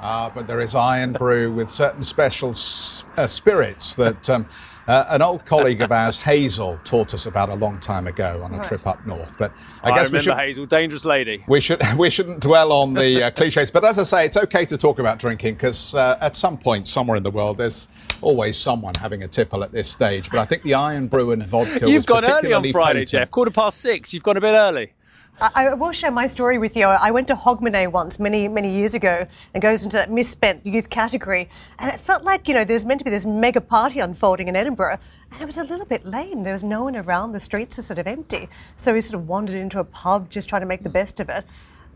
Ah, 0.00 0.32
but 0.34 0.46
there 0.46 0.58
is 0.60 0.74
Irn-Bru 0.74 1.52
with 1.52 1.68
certain 1.68 2.02
special 2.02 2.50
s- 2.50 3.04
uh, 3.18 3.26
spirits 3.26 3.94
that 3.96 4.30
um, 4.30 4.46
uh, 4.86 5.04
an 5.08 5.22
old 5.22 5.44
colleague 5.44 5.80
of 5.80 5.92
ours, 5.92 6.20
Hazel, 6.20 6.78
taught 6.84 7.14
us 7.14 7.26
about 7.26 7.48
a 7.48 7.54
long 7.54 7.78
time 7.78 8.06
ago 8.06 8.40
on 8.42 8.54
a 8.54 8.62
trip 8.64 8.86
up 8.86 9.06
north. 9.06 9.36
But 9.38 9.52
I, 9.82 9.90
I, 9.90 9.94
guess 9.94 10.10
we 10.10 10.18
remember 10.18 10.22
should. 10.22 10.38
Hazel, 10.38 10.66
dangerous 10.66 11.04
lady. 11.04 11.44
We 11.48 11.60
should 11.60 11.80
we 11.96 12.10
shouldn't 12.10 12.40
dwell 12.40 12.72
on 12.72 12.94
the 12.94 13.24
uh, 13.24 13.30
cliches, 13.30 13.70
but 13.70 13.84
as 13.84 13.98
I 13.98 14.02
say, 14.04 14.26
it's 14.26 14.36
okay 14.36 14.64
to 14.66 14.76
talk 14.76 14.98
about 14.98 15.18
drinking 15.18 15.54
because 15.54 15.94
uh, 15.94 16.18
at 16.20 16.36
some 16.36 16.58
point 16.58 16.88
somewhere 16.88 17.16
in 17.16 17.22
the 17.22 17.30
world 17.30 17.58
there's 17.58 17.88
always 18.22 18.56
someone 18.56 18.94
having 18.94 19.22
a 19.22 19.28
tipple 19.28 19.64
at 19.64 19.72
this 19.72 19.88
stage. 19.88 20.30
But 20.30 20.40
I 20.40 20.44
think 20.44 20.62
the 20.62 20.74
Irn-Bru 20.74 21.32
and 21.32 21.46
vodka 21.46 21.88
You've 21.88 22.06
gone 22.06 22.24
early 22.24 22.52
on 22.52 22.62
Friday, 22.70 23.00
potent. 23.00 23.08
Geoff. 23.08 23.30
Quarter 23.30 23.50
past 23.50 23.78
six. 23.78 24.12
You've 24.12 24.22
gone 24.22 24.36
a 24.36 24.40
bit 24.40 24.52
early. 24.52 24.92
I, 25.40 25.74
will 25.74 25.92
share 25.92 26.10
my 26.10 26.26
story 26.26 26.58
with 26.58 26.76
you. 26.76 26.86
I 26.86 27.10
went 27.10 27.26
to 27.28 27.34
Hogmanay 27.34 27.90
once, 27.90 28.18
many, 28.18 28.46
many 28.46 28.70
years 28.70 28.94
ago, 28.94 29.26
and 29.54 29.62
goes 29.62 29.82
into 29.82 29.96
that 29.96 30.10
misspent 30.10 30.66
youth 30.66 30.90
category. 30.90 31.48
And 31.78 31.90
it 31.90 31.98
felt 31.98 32.24
like, 32.24 32.46
you 32.46 32.54
know, 32.54 32.64
there's 32.64 32.84
meant 32.84 32.98
to 32.98 33.04
be 33.04 33.10
this 33.10 33.24
mega 33.24 33.60
party 33.60 34.00
unfolding 34.00 34.48
in 34.48 34.56
Edinburgh. 34.56 34.98
And 35.32 35.40
it 35.40 35.46
was 35.46 35.56
a 35.56 35.64
little 35.64 35.86
bit 35.86 36.04
lame. 36.04 36.42
There 36.42 36.52
was 36.52 36.64
no 36.64 36.84
one 36.84 36.96
around. 36.96 37.32
The 37.32 37.40
streets 37.40 37.78
were 37.78 37.82
sort 37.82 37.98
of 37.98 38.06
empty. 38.06 38.48
So 38.76 38.92
we 38.92 39.00
sort 39.00 39.14
of 39.14 39.28
wandered 39.28 39.56
into 39.56 39.78
a 39.78 39.84
pub, 39.84 40.30
just 40.30 40.48
trying 40.48 40.62
to 40.62 40.66
make 40.66 40.82
the 40.82 40.90
best 40.90 41.20
of 41.20 41.28
it. 41.30 41.44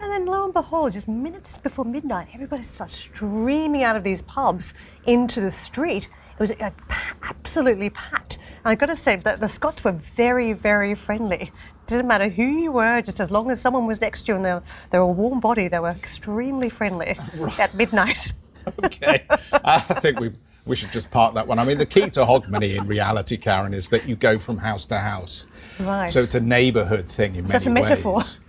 And 0.00 0.10
then 0.10 0.26
lo 0.26 0.44
and 0.44 0.52
behold, 0.52 0.94
just 0.94 1.08
minutes 1.08 1.58
before 1.58 1.84
midnight, 1.84 2.28
everybody 2.32 2.62
starts 2.62 2.94
streaming 2.94 3.82
out 3.82 3.96
of 3.96 4.04
these 4.04 4.22
pubs 4.22 4.74
into 5.06 5.40
the 5.40 5.50
street. 5.50 6.08
It 6.34 6.40
was 6.40 6.50
uh, 6.52 6.70
pa- 6.88 7.14
absolutely 7.22 7.90
packed. 7.90 8.33
I've 8.64 8.78
got 8.78 8.86
to 8.86 8.96
say 8.96 9.16
that 9.16 9.40
the 9.40 9.48
Scots 9.48 9.84
were 9.84 9.92
very, 9.92 10.52
very 10.52 10.94
friendly. 10.94 11.52
Didn't 11.86 12.08
matter 12.08 12.28
who 12.28 12.44
you 12.44 12.72
were, 12.72 13.02
just 13.02 13.20
as 13.20 13.30
long 13.30 13.50
as 13.50 13.60
someone 13.60 13.86
was 13.86 14.00
next 14.00 14.22
to 14.22 14.32
you 14.32 14.36
and 14.36 14.44
they 14.44 14.54
were, 14.54 14.62
they 14.90 14.98
were 14.98 15.04
a 15.04 15.08
warm 15.12 15.40
body, 15.40 15.68
they 15.68 15.78
were 15.78 15.90
extremely 15.90 16.70
friendly 16.70 17.16
at 17.58 17.74
midnight. 17.74 18.32
okay. 18.84 19.26
I 19.52 19.78
think 19.80 20.18
we 20.20 20.32
we 20.66 20.74
should 20.76 20.92
just 20.92 21.10
park 21.10 21.34
that 21.34 21.46
one. 21.46 21.58
I 21.58 21.64
mean, 21.66 21.76
the 21.76 21.84
key 21.84 22.08
to 22.08 22.20
Hogmanay 22.24 22.78
in 22.78 22.86
reality, 22.86 23.36
Karen, 23.36 23.74
is 23.74 23.90
that 23.90 24.08
you 24.08 24.16
go 24.16 24.38
from 24.38 24.56
house 24.56 24.86
to 24.86 24.98
house. 24.98 25.46
Right. 25.78 26.08
So 26.08 26.22
it's 26.22 26.34
a 26.34 26.40
neighbourhood 26.40 27.06
thing 27.06 27.36
in 27.36 27.44
Is 27.44 27.52
many 27.52 27.64
that 27.64 27.70
a 27.70 27.70
metaphor? 27.70 28.14
ways. 28.16 28.40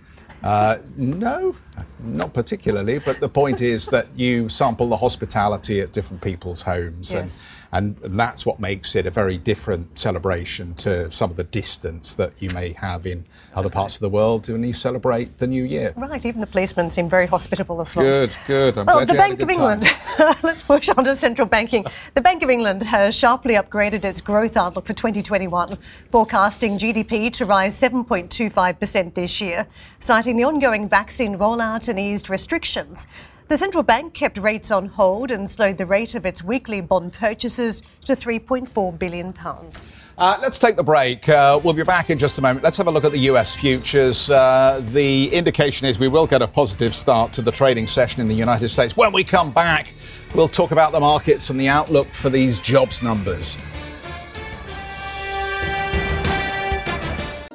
Uh, 0.42 0.78
no, 0.96 1.54
not 2.00 2.32
particularly. 2.32 3.00
But 3.00 3.20
the 3.20 3.28
point 3.28 3.60
is 3.60 3.86
that 3.88 4.06
you 4.16 4.48
sample 4.48 4.88
the 4.88 4.96
hospitality 4.96 5.80
at 5.80 5.92
different 5.92 6.22
people's 6.22 6.62
homes, 6.62 7.12
Yes. 7.12 7.22
and 7.22 7.30
that's 7.80 8.46
what 8.46 8.60
makes 8.60 8.94
it 8.94 9.06
a 9.06 9.10
very 9.10 9.38
different 9.38 9.98
celebration 9.98 10.74
to 10.74 11.10
some 11.10 11.30
of 11.30 11.36
the 11.36 11.44
distance 11.44 12.14
that 12.14 12.32
you 12.38 12.50
may 12.50 12.72
have 12.72 13.06
in 13.06 13.24
other 13.54 13.70
parts 13.70 13.96
of 13.96 14.00
the 14.00 14.08
world 14.08 14.48
when 14.48 14.62
you 14.64 14.72
celebrate 14.72 15.38
the 15.38 15.46
new 15.46 15.64
year. 15.64 15.92
Right, 15.96 16.24
even 16.24 16.40
the 16.40 16.46
policemen 16.46 16.90
seem 16.90 17.08
very 17.08 17.26
hospitable 17.26 17.80
as 17.80 17.94
well. 17.94 18.04
Good, 18.04 18.36
good. 18.46 18.78
I'm 18.78 18.86
Well, 18.86 19.04
glad 19.04 19.08
the 19.08 19.14
you 19.14 19.20
had 19.20 19.32
a 19.32 19.36
Bank 19.36 19.42
of. 19.42 19.50
England, 19.50 19.96
let's 20.42 20.62
push 20.62 20.88
on 20.88 21.04
to 21.04 21.16
central 21.16 21.46
banking. 21.46 21.84
The 22.14 22.20
Bank 22.20 22.42
of 22.42 22.50
England 22.50 22.82
has 22.84 23.14
sharply 23.14 23.54
upgraded 23.54 24.04
its 24.04 24.20
growth 24.20 24.56
outlook 24.56 24.86
for 24.86 24.94
2021, 24.94 25.76
forecasting 26.10 26.78
GDP 26.78 27.32
to 27.34 27.44
rise 27.44 27.78
7.25% 27.80 29.14
this 29.14 29.40
year, 29.40 29.66
citing 30.00 30.36
the 30.36 30.44
ongoing 30.44 30.88
vaccine 30.88 31.36
rollout 31.36 31.88
and 31.88 31.98
eased 31.98 32.30
restrictions. 32.30 33.06
The 33.48 33.56
central 33.56 33.84
bank 33.84 34.12
kept 34.12 34.38
rates 34.38 34.72
on 34.72 34.86
hold 34.86 35.30
and 35.30 35.48
slowed 35.48 35.78
the 35.78 35.86
rate 35.86 36.16
of 36.16 36.26
its 36.26 36.42
weekly 36.42 36.80
bond 36.80 37.12
purchases 37.12 37.80
to 38.04 38.16
3.4 38.16 38.98
billion 38.98 39.32
pounds. 39.32 39.88
Uh, 40.18 40.36
let's 40.42 40.58
take 40.58 40.74
the 40.74 40.82
break. 40.82 41.28
Uh, 41.28 41.60
we'll 41.62 41.72
be 41.72 41.84
back 41.84 42.10
in 42.10 42.18
just 42.18 42.38
a 42.38 42.42
moment. 42.42 42.64
Let's 42.64 42.76
have 42.76 42.88
a 42.88 42.90
look 42.90 43.04
at 43.04 43.12
the 43.12 43.20
US 43.30 43.54
futures. 43.54 44.28
Uh, 44.28 44.82
the 44.86 45.32
indication 45.32 45.86
is 45.86 45.96
we 45.96 46.08
will 46.08 46.26
get 46.26 46.42
a 46.42 46.48
positive 46.48 46.92
start 46.92 47.32
to 47.34 47.42
the 47.42 47.52
trading 47.52 47.86
session 47.86 48.20
in 48.20 48.26
the 48.26 48.34
United 48.34 48.68
States. 48.68 48.96
When 48.96 49.12
we 49.12 49.22
come 49.22 49.52
back, 49.52 49.94
we'll 50.34 50.48
talk 50.48 50.72
about 50.72 50.90
the 50.90 51.00
markets 51.00 51.48
and 51.48 51.60
the 51.60 51.68
outlook 51.68 52.08
for 52.08 52.30
these 52.30 52.58
jobs 52.58 53.00
numbers. 53.00 53.56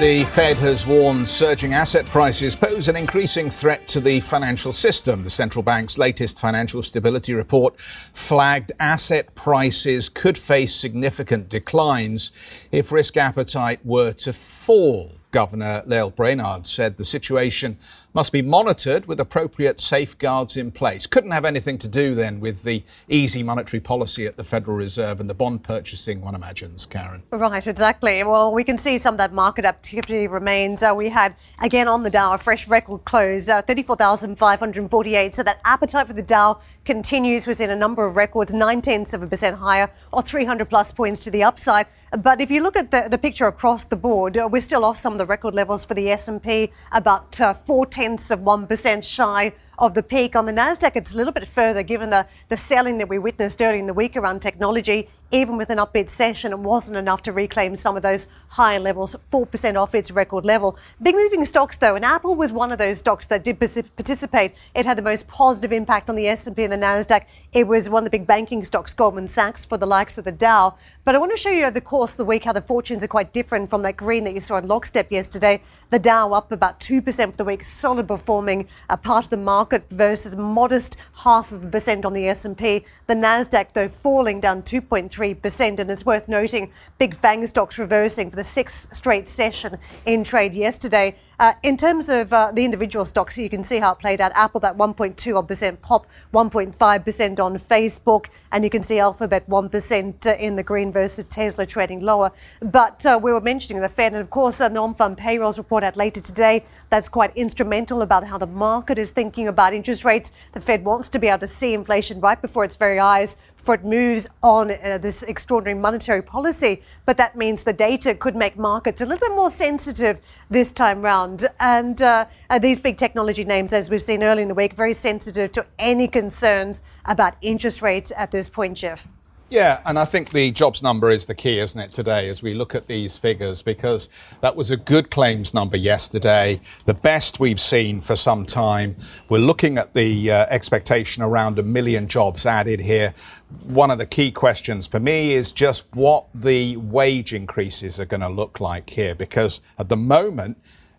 The 0.00 0.22
Fed 0.26 0.58
has 0.58 0.86
warned 0.86 1.26
surging 1.26 1.74
asset 1.74 2.06
prices 2.06 2.54
pose 2.54 2.86
an 2.86 2.94
increasing 2.94 3.50
threat 3.50 3.88
to 3.88 4.00
the 4.00 4.20
financial 4.20 4.72
system. 4.72 5.24
The 5.24 5.30
central 5.30 5.64
bank's 5.64 5.98
latest 5.98 6.38
financial 6.38 6.84
stability 6.84 7.34
report 7.34 7.80
flagged 7.80 8.70
asset 8.78 9.34
prices 9.34 10.08
could 10.08 10.38
face 10.38 10.72
significant 10.72 11.48
declines 11.48 12.30
if 12.70 12.92
risk 12.92 13.16
appetite 13.16 13.84
were 13.84 14.12
to 14.12 14.32
fall. 14.32 15.14
Governor 15.32 15.82
Lael 15.84 16.12
Brainard 16.12 16.68
said 16.68 16.96
the 16.96 17.04
situation 17.04 17.76
must 18.14 18.32
be 18.32 18.42
monitored 18.42 19.06
with 19.06 19.20
appropriate 19.20 19.80
safeguards 19.80 20.56
in 20.56 20.70
place. 20.70 21.06
Couldn't 21.06 21.30
have 21.30 21.44
anything 21.44 21.78
to 21.78 21.88
do 21.88 22.14
then 22.14 22.40
with 22.40 22.64
the 22.64 22.82
easy 23.08 23.42
monetary 23.42 23.80
policy 23.80 24.26
at 24.26 24.36
the 24.36 24.44
Federal 24.44 24.76
Reserve 24.76 25.20
and 25.20 25.28
the 25.28 25.34
bond 25.34 25.62
purchasing, 25.62 26.20
one 26.20 26.34
imagines, 26.34 26.86
Karen. 26.86 27.22
Right, 27.30 27.66
exactly. 27.66 28.22
Well, 28.24 28.52
we 28.52 28.64
can 28.64 28.78
see 28.78 28.98
some 28.98 29.14
of 29.14 29.18
that 29.18 29.32
market 29.32 29.64
activity 29.64 30.26
remains. 30.26 30.82
Uh, 30.82 30.94
we 30.96 31.10
had, 31.10 31.36
again, 31.60 31.88
on 31.88 32.02
the 32.02 32.10
Dow, 32.10 32.32
a 32.32 32.38
fresh 32.38 32.66
record 32.66 33.04
close, 33.04 33.48
uh, 33.48 33.62
34,548. 33.62 35.34
So 35.34 35.42
that 35.42 35.60
appetite 35.64 36.06
for 36.06 36.12
the 36.14 36.22
Dow 36.22 36.60
continues. 36.84 37.46
We've 37.46 37.58
a 37.60 37.76
number 37.76 38.06
of 38.06 38.16
records, 38.16 38.54
nine 38.54 38.80
tenths 38.80 39.12
of 39.12 39.22
a 39.22 39.26
percent 39.26 39.56
higher 39.56 39.90
or 40.12 40.22
300 40.22 40.68
plus 40.68 40.92
points 40.92 41.24
to 41.24 41.30
the 41.30 41.42
upside. 41.42 41.86
But 42.16 42.40
if 42.40 42.50
you 42.50 42.62
look 42.62 42.76
at 42.76 42.90
the, 42.90 43.08
the 43.10 43.18
picture 43.18 43.46
across 43.46 43.84
the 43.84 43.96
board, 43.96 44.38
uh, 44.38 44.48
we're 44.50 44.62
still 44.62 44.84
off 44.84 44.96
some 44.96 45.12
of 45.12 45.18
the 45.18 45.26
record 45.26 45.54
levels 45.54 45.84
for 45.84 45.94
the 45.94 46.10
S&P, 46.10 46.72
about 46.90 47.38
uh, 47.40 47.52
four 47.52 47.84
tenths 47.98 48.30
of 48.30 48.38
1% 48.38 49.02
shy 49.02 49.52
of 49.76 49.94
the 49.94 50.04
peak. 50.04 50.36
On 50.36 50.46
the 50.46 50.52
Nasdaq, 50.52 50.92
it's 50.94 51.14
a 51.14 51.16
little 51.16 51.32
bit 51.32 51.48
further 51.48 51.82
given 51.82 52.10
the, 52.10 52.28
the 52.48 52.56
selling 52.56 52.98
that 52.98 53.08
we 53.08 53.18
witnessed 53.18 53.60
early 53.60 53.80
in 53.80 53.88
the 53.88 53.94
week 53.94 54.16
around 54.16 54.40
technology. 54.40 55.08
Even 55.30 55.58
with 55.58 55.68
an 55.68 55.76
upbeat 55.76 56.08
session, 56.08 56.52
it 56.52 56.58
wasn't 56.58 56.96
enough 56.96 57.20
to 57.20 57.32
reclaim 57.32 57.76
some 57.76 57.96
of 57.98 58.02
those 58.02 58.26
higher 58.52 58.80
levels, 58.80 59.14
4% 59.30 59.76
off 59.76 59.94
its 59.94 60.10
record 60.10 60.46
level. 60.46 60.78
Big 61.02 61.14
moving 61.14 61.44
stocks 61.44 61.76
though, 61.76 61.94
and 61.94 62.02
Apple 62.02 62.34
was 62.34 62.50
one 62.50 62.72
of 62.72 62.78
those 62.78 63.00
stocks 63.00 63.26
that 63.26 63.44
did 63.44 63.58
participate. 63.60 64.54
It 64.74 64.86
had 64.86 64.96
the 64.96 65.02
most 65.02 65.28
positive 65.28 65.70
impact 65.70 66.08
on 66.08 66.16
the 66.16 66.26
S&P 66.28 66.64
and 66.64 66.72
the 66.72 66.78
Nasdaq. 66.78 67.26
It 67.52 67.66
was 67.66 67.90
one 67.90 68.04
of 68.04 68.04
the 68.06 68.18
big 68.18 68.26
banking 68.26 68.64
stocks, 68.64 68.94
Goldman 68.94 69.28
Sachs, 69.28 69.66
for 69.66 69.76
the 69.76 69.86
likes 69.86 70.16
of 70.16 70.24
the 70.24 70.32
Dow. 70.32 70.76
But 71.04 71.14
I 71.14 71.18
want 71.18 71.32
to 71.32 71.36
show 71.36 71.50
you 71.50 71.64
over 71.64 71.72
the 71.72 71.82
course 71.82 72.12
of 72.12 72.16
the 72.16 72.24
week 72.24 72.44
how 72.44 72.54
the 72.54 72.62
fortunes 72.62 73.02
are 73.02 73.08
quite 73.08 73.34
different 73.34 73.68
from 73.68 73.82
that 73.82 73.98
green 73.98 74.24
that 74.24 74.32
you 74.32 74.40
saw 74.40 74.56
in 74.56 74.66
lockstep 74.66 75.12
yesterday. 75.12 75.62
The 75.90 75.98
Dow 75.98 76.32
up 76.32 76.52
about 76.52 76.80
2% 76.80 77.30
for 77.30 77.36
the 77.36 77.44
week, 77.44 77.64
solid 77.64 78.08
performing 78.08 78.66
a 78.88 78.96
part 78.96 79.24
of 79.24 79.30
the 79.30 79.36
market 79.36 79.84
versus 79.90 80.36
modest 80.36 80.96
half 81.16 81.52
of 81.52 81.64
a 81.64 81.68
percent 81.68 82.06
on 82.06 82.14
the 82.14 82.26
S&P. 82.28 82.86
The 83.06 83.14
Nasdaq 83.14 83.74
though 83.74 83.88
falling 83.88 84.40
down 84.40 84.62
2.3% 84.62 85.17
and 85.20 85.90
it's 85.90 86.06
worth 86.06 86.28
noting 86.28 86.72
big 86.98 87.14
FANG 87.14 87.46
stocks 87.46 87.78
reversing 87.78 88.30
for 88.30 88.36
the 88.36 88.44
sixth 88.44 88.94
straight 88.94 89.28
session 89.28 89.78
in 90.06 90.24
trade 90.24 90.54
yesterday. 90.54 91.16
Uh, 91.40 91.52
in 91.62 91.76
terms 91.76 92.08
of 92.08 92.32
uh, 92.32 92.50
the 92.52 92.64
individual 92.64 93.04
stocks, 93.04 93.38
you 93.38 93.48
can 93.48 93.62
see 93.62 93.78
how 93.78 93.92
it 93.92 93.98
played 94.00 94.20
out. 94.20 94.32
Apple, 94.34 94.58
that 94.58 94.76
1.2 94.76 95.46
percent 95.46 95.80
pop, 95.82 96.04
1.5% 96.34 97.38
on 97.38 97.54
Facebook, 97.56 98.26
and 98.50 98.64
you 98.64 98.70
can 98.70 98.82
see 98.82 98.98
Alphabet 98.98 99.48
1% 99.48 100.26
uh, 100.26 100.34
in 100.34 100.56
the 100.56 100.64
green 100.64 100.90
versus 100.90 101.28
Tesla 101.28 101.64
trading 101.64 102.00
lower. 102.00 102.32
But 102.60 103.06
uh, 103.06 103.20
we 103.22 103.32
were 103.32 103.40
mentioning 103.40 103.80
the 103.80 103.88
Fed, 103.88 104.14
and 104.14 104.20
of 104.20 104.30
course, 104.30 104.58
the 104.58 104.68
non-farm 104.68 105.14
payrolls 105.14 105.58
report 105.58 105.84
out 105.84 105.96
later 105.96 106.20
today. 106.20 106.64
That's 106.90 107.08
quite 107.08 107.36
instrumental 107.36 108.02
about 108.02 108.26
how 108.26 108.38
the 108.38 108.46
market 108.46 108.98
is 108.98 109.10
thinking 109.10 109.46
about 109.46 109.74
interest 109.74 110.04
rates. 110.04 110.32
The 110.54 110.60
Fed 110.60 110.84
wants 110.84 111.08
to 111.10 111.20
be 111.20 111.28
able 111.28 111.38
to 111.40 111.46
see 111.46 111.72
inflation 111.72 112.18
right 112.20 112.40
before 112.40 112.64
its 112.64 112.74
very 112.76 112.98
eyes 112.98 113.36
before 113.68 113.74
it 113.74 113.84
moves 113.84 114.26
on 114.42 114.70
uh, 114.70 114.96
this 114.96 115.22
extraordinary 115.24 115.78
monetary 115.78 116.22
policy. 116.22 116.82
But 117.04 117.18
that 117.18 117.36
means 117.36 117.64
the 117.64 117.74
data 117.74 118.14
could 118.14 118.34
make 118.34 118.56
markets 118.56 119.02
a 119.02 119.04
little 119.04 119.28
bit 119.28 119.36
more 119.36 119.50
sensitive 119.50 120.20
this 120.48 120.72
time 120.72 121.02
round. 121.02 121.46
And 121.60 122.00
uh, 122.00 122.24
uh, 122.48 122.58
these 122.58 122.80
big 122.80 122.96
technology 122.96 123.44
names, 123.44 123.74
as 123.74 123.90
we've 123.90 124.02
seen 124.02 124.22
early 124.22 124.40
in 124.40 124.48
the 124.48 124.54
week, 124.54 124.72
very 124.72 124.94
sensitive 124.94 125.52
to 125.52 125.66
any 125.78 126.08
concerns 126.08 126.80
about 127.04 127.34
interest 127.42 127.82
rates 127.82 128.10
at 128.16 128.30
this 128.30 128.48
point, 128.48 128.78
Geoff. 128.78 129.06
Yeah, 129.50 129.80
and 129.86 129.98
I 129.98 130.04
think 130.04 130.32
the 130.32 130.50
jobs 130.50 130.82
number 130.82 131.08
is 131.08 131.24
the 131.24 131.34
key, 131.34 131.58
isn't 131.58 131.80
it, 131.80 131.90
today, 131.90 132.28
as 132.28 132.42
we 132.42 132.52
look 132.52 132.74
at 132.74 132.86
these 132.86 133.16
figures, 133.16 133.62
because 133.62 134.10
that 134.42 134.54
was 134.56 134.70
a 134.70 134.76
good 134.76 135.10
claims 135.10 135.54
number 135.54 135.78
yesterday, 135.78 136.60
the 136.84 136.92
best 136.92 137.40
we've 137.40 137.58
seen 137.58 138.02
for 138.02 138.14
some 138.14 138.44
time. 138.44 138.94
We're 139.30 139.38
looking 139.38 139.78
at 139.78 139.94
the 139.94 140.30
uh, 140.30 140.46
expectation 140.50 141.22
around 141.22 141.58
a 141.58 141.62
million 141.62 142.08
jobs 142.08 142.44
added 142.44 142.80
here. 142.80 143.14
One 143.62 143.90
of 143.90 143.96
the 143.96 144.04
key 144.04 144.30
questions 144.32 144.86
for 144.86 145.00
me 145.00 145.32
is 145.32 145.50
just 145.50 145.86
what 145.94 146.26
the 146.34 146.76
wage 146.76 147.32
increases 147.32 147.98
are 147.98 148.04
going 148.04 148.20
to 148.20 148.28
look 148.28 148.60
like 148.60 148.90
here, 148.90 149.14
because 149.14 149.62
at 149.78 149.88
the 149.88 149.96
moment, 149.96 150.58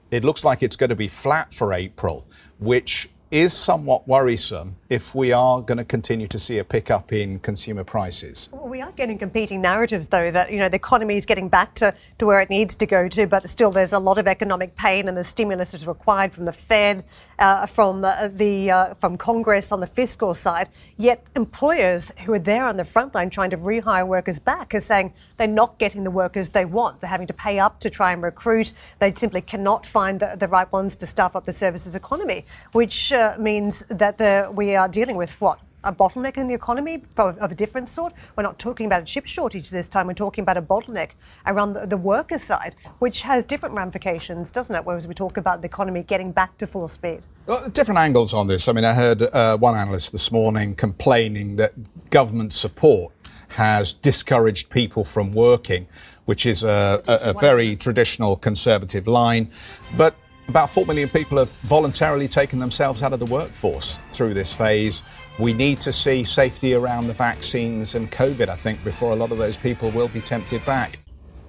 it 0.09 0.25
looks 0.25 0.43
like 0.43 0.63
it's 0.63 0.75
going 0.75 0.89
to 0.89 0.95
be 0.95 1.07
flat 1.07 1.53
for 1.53 1.71
April, 1.71 2.25
which 2.57 3.11
is 3.29 3.53
somewhat 3.53 4.07
worrisome 4.07 4.75
if 4.89 5.13
we 5.13 5.31
are 5.31 5.61
going 5.61 5.77
to 5.77 5.83
continue 5.83 6.27
to 6.27 6.39
see 6.39 6.57
a 6.57 6.63
pickup 6.63 7.13
in 7.13 7.37
consumer 7.39 7.83
prices. 7.83 8.49
We 8.51 8.81
are 8.81 8.91
getting 8.91 9.19
competing 9.19 9.61
narratives, 9.61 10.07
though, 10.07 10.31
that 10.31 10.51
you 10.51 10.57
know 10.57 10.67
the 10.67 10.77
economy 10.77 11.15
is 11.15 11.27
getting 11.27 11.47
back 11.47 11.75
to, 11.75 11.93
to 12.17 12.25
where 12.25 12.41
it 12.41 12.49
needs 12.49 12.75
to 12.75 12.85
go 12.85 13.07
to, 13.07 13.27
but 13.27 13.49
still 13.49 13.71
there's 13.71 13.93
a 13.93 13.99
lot 13.99 14.17
of 14.17 14.27
economic 14.27 14.75
pain, 14.75 15.07
and 15.07 15.15
the 15.15 15.23
stimulus 15.23 15.73
is 15.75 15.85
required 15.85 16.33
from 16.33 16.45
the 16.45 16.51
Fed, 16.51 17.05
uh, 17.37 17.67
from 17.67 18.03
uh, 18.03 18.27
the 18.27 18.71
uh, 18.71 18.93
from 18.95 19.17
Congress 19.17 19.71
on 19.71 19.79
the 19.79 19.87
fiscal 19.87 20.33
side. 20.33 20.69
Yet 20.97 21.25
employers 21.35 22.11
who 22.25 22.33
are 22.33 22.39
there 22.39 22.65
on 22.65 22.77
the 22.77 22.85
front 22.85 23.13
line 23.13 23.29
trying 23.29 23.51
to 23.51 23.57
rehire 23.57 24.07
workers 24.07 24.39
back 24.39 24.73
are 24.73 24.79
saying 24.79 25.13
they're 25.37 25.47
not 25.47 25.77
getting 25.77 26.03
the 26.03 26.11
workers 26.11 26.49
they 26.49 26.65
want. 26.65 26.99
They're 26.99 27.09
having 27.09 27.27
to 27.27 27.33
pay 27.33 27.59
up 27.59 27.79
to 27.81 27.89
try 27.89 28.11
and 28.11 28.23
recruit. 28.23 28.73
They 28.97 29.13
simply 29.13 29.41
cannot 29.41 29.85
find 29.85 30.19
the, 30.19 30.35
the 30.37 30.47
right 30.47 30.69
ones 30.71 30.95
to 30.97 31.07
staff 31.07 31.35
up 31.35 31.45
the 31.45 31.53
services 31.53 31.95
economy, 31.95 32.45
which 32.71 33.13
uh, 33.13 33.35
means 33.39 33.85
that 33.89 34.17
the, 34.17 34.51
we 34.53 34.75
are 34.75 34.78
dealing 34.87 35.15
with 35.15 35.39
what? 35.41 35.59
A 35.85 35.93
bottleneck 35.93 36.35
in 36.35 36.47
the 36.47 36.53
economy 36.53 37.03
of 37.17 37.51
a 37.51 37.55
different 37.55 37.87
sort. 37.87 38.13
We're 38.35 38.43
not 38.43 38.59
talking 38.59 38.85
about 38.85 39.01
a 39.01 39.05
chip 39.05 39.25
shortage 39.25 39.69
this 39.69 39.87
time. 39.87 40.07
We're 40.07 40.13
talking 40.13 40.41
about 40.41 40.57
a 40.57 40.61
bottleneck 40.61 41.11
around 41.45 41.73
the, 41.73 41.87
the 41.87 41.95
worker 41.95 42.37
side, 42.37 42.75
which 42.99 43.21
has 43.21 43.45
different 43.45 43.75
ramifications, 43.75 44.51
doesn't 44.51 44.75
it? 44.75 44.83
Whereas 44.83 45.07
we 45.07 45.13
talk 45.13 45.37
about 45.37 45.61
the 45.61 45.67
economy 45.67 46.03
getting 46.03 46.33
back 46.33 46.57
to 46.57 46.67
full 46.67 46.89
speed. 46.89 47.21
Well, 47.45 47.69
different 47.69 47.97
angles 47.97 48.33
on 48.33 48.47
this. 48.47 48.67
I 48.67 48.73
mean, 48.73 48.83
I 48.83 48.93
heard 48.93 49.21
uh, 49.21 49.57
one 49.57 49.73
analyst 49.73 50.11
this 50.11 50.31
morning 50.33 50.75
complaining 50.75 51.55
that 51.55 51.71
government 52.09 52.51
support 52.51 53.13
has 53.49 53.93
discouraged 53.93 54.69
people 54.69 55.05
from 55.05 55.31
working, 55.31 55.87
which 56.25 56.45
is 56.45 56.61
a, 56.61 57.01
a, 57.07 57.29
a 57.29 57.33
very 57.33 57.75
traditional 57.77 58.35
conservative 58.35 59.07
line. 59.07 59.49
But 59.95 60.13
about 60.49 60.69
4 60.69 60.85
million 60.85 61.07
people 61.07 61.37
have 61.37 61.49
voluntarily 61.61 62.27
taken 62.27 62.59
themselves 62.59 63.01
out 63.03 63.13
of 63.13 63.19
the 63.19 63.25
workforce 63.27 63.99
through 64.09 64.33
this 64.33 64.53
phase. 64.53 65.03
We 65.37 65.53
need 65.53 65.79
to 65.81 65.93
see 65.93 66.23
safety 66.23 66.73
around 66.73 67.07
the 67.07 67.13
vaccines 67.13 67.95
and 67.95 68.11
COVID, 68.11 68.49
I 68.49 68.55
think, 68.55 68.83
before 68.83 69.13
a 69.13 69.15
lot 69.15 69.31
of 69.31 69.37
those 69.37 69.55
people 69.55 69.91
will 69.91 70.09
be 70.09 70.21
tempted 70.21 70.65
back. 70.65 70.99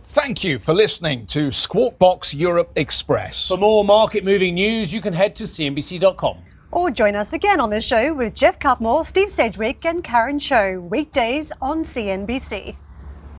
Thank 0.05 0.45
you 0.45 0.59
for 0.59 0.75
listening 0.75 1.27
to 1.27 1.51
Squawk 1.51 1.99
Box 1.99 2.35
Europe 2.35 2.73
Express. 2.77 3.49
For 3.49 3.57
more 3.57 3.85
market 3.85 4.25
moving 4.25 4.55
news, 4.55 4.93
you 4.93 5.01
can 5.01 5.13
head 5.13 5.35
to 5.37 5.45
CNBC.com. 5.45 6.39
Or 6.73 6.91
join 6.91 7.17
us 7.17 7.33
again 7.33 7.61
on 7.61 7.71
the 7.71 7.81
show 7.81 8.15
with 8.15 8.35
Geoff 8.35 8.59
Cutmore, 8.59 9.05
Steve 9.05 9.31
Sedgwick, 9.31 9.85
and 9.85 10.05
Karen 10.05 10.39
Tso, 10.39 10.81
weekdays 10.81 11.53
on 11.61 11.85
CNBC. 11.85 12.77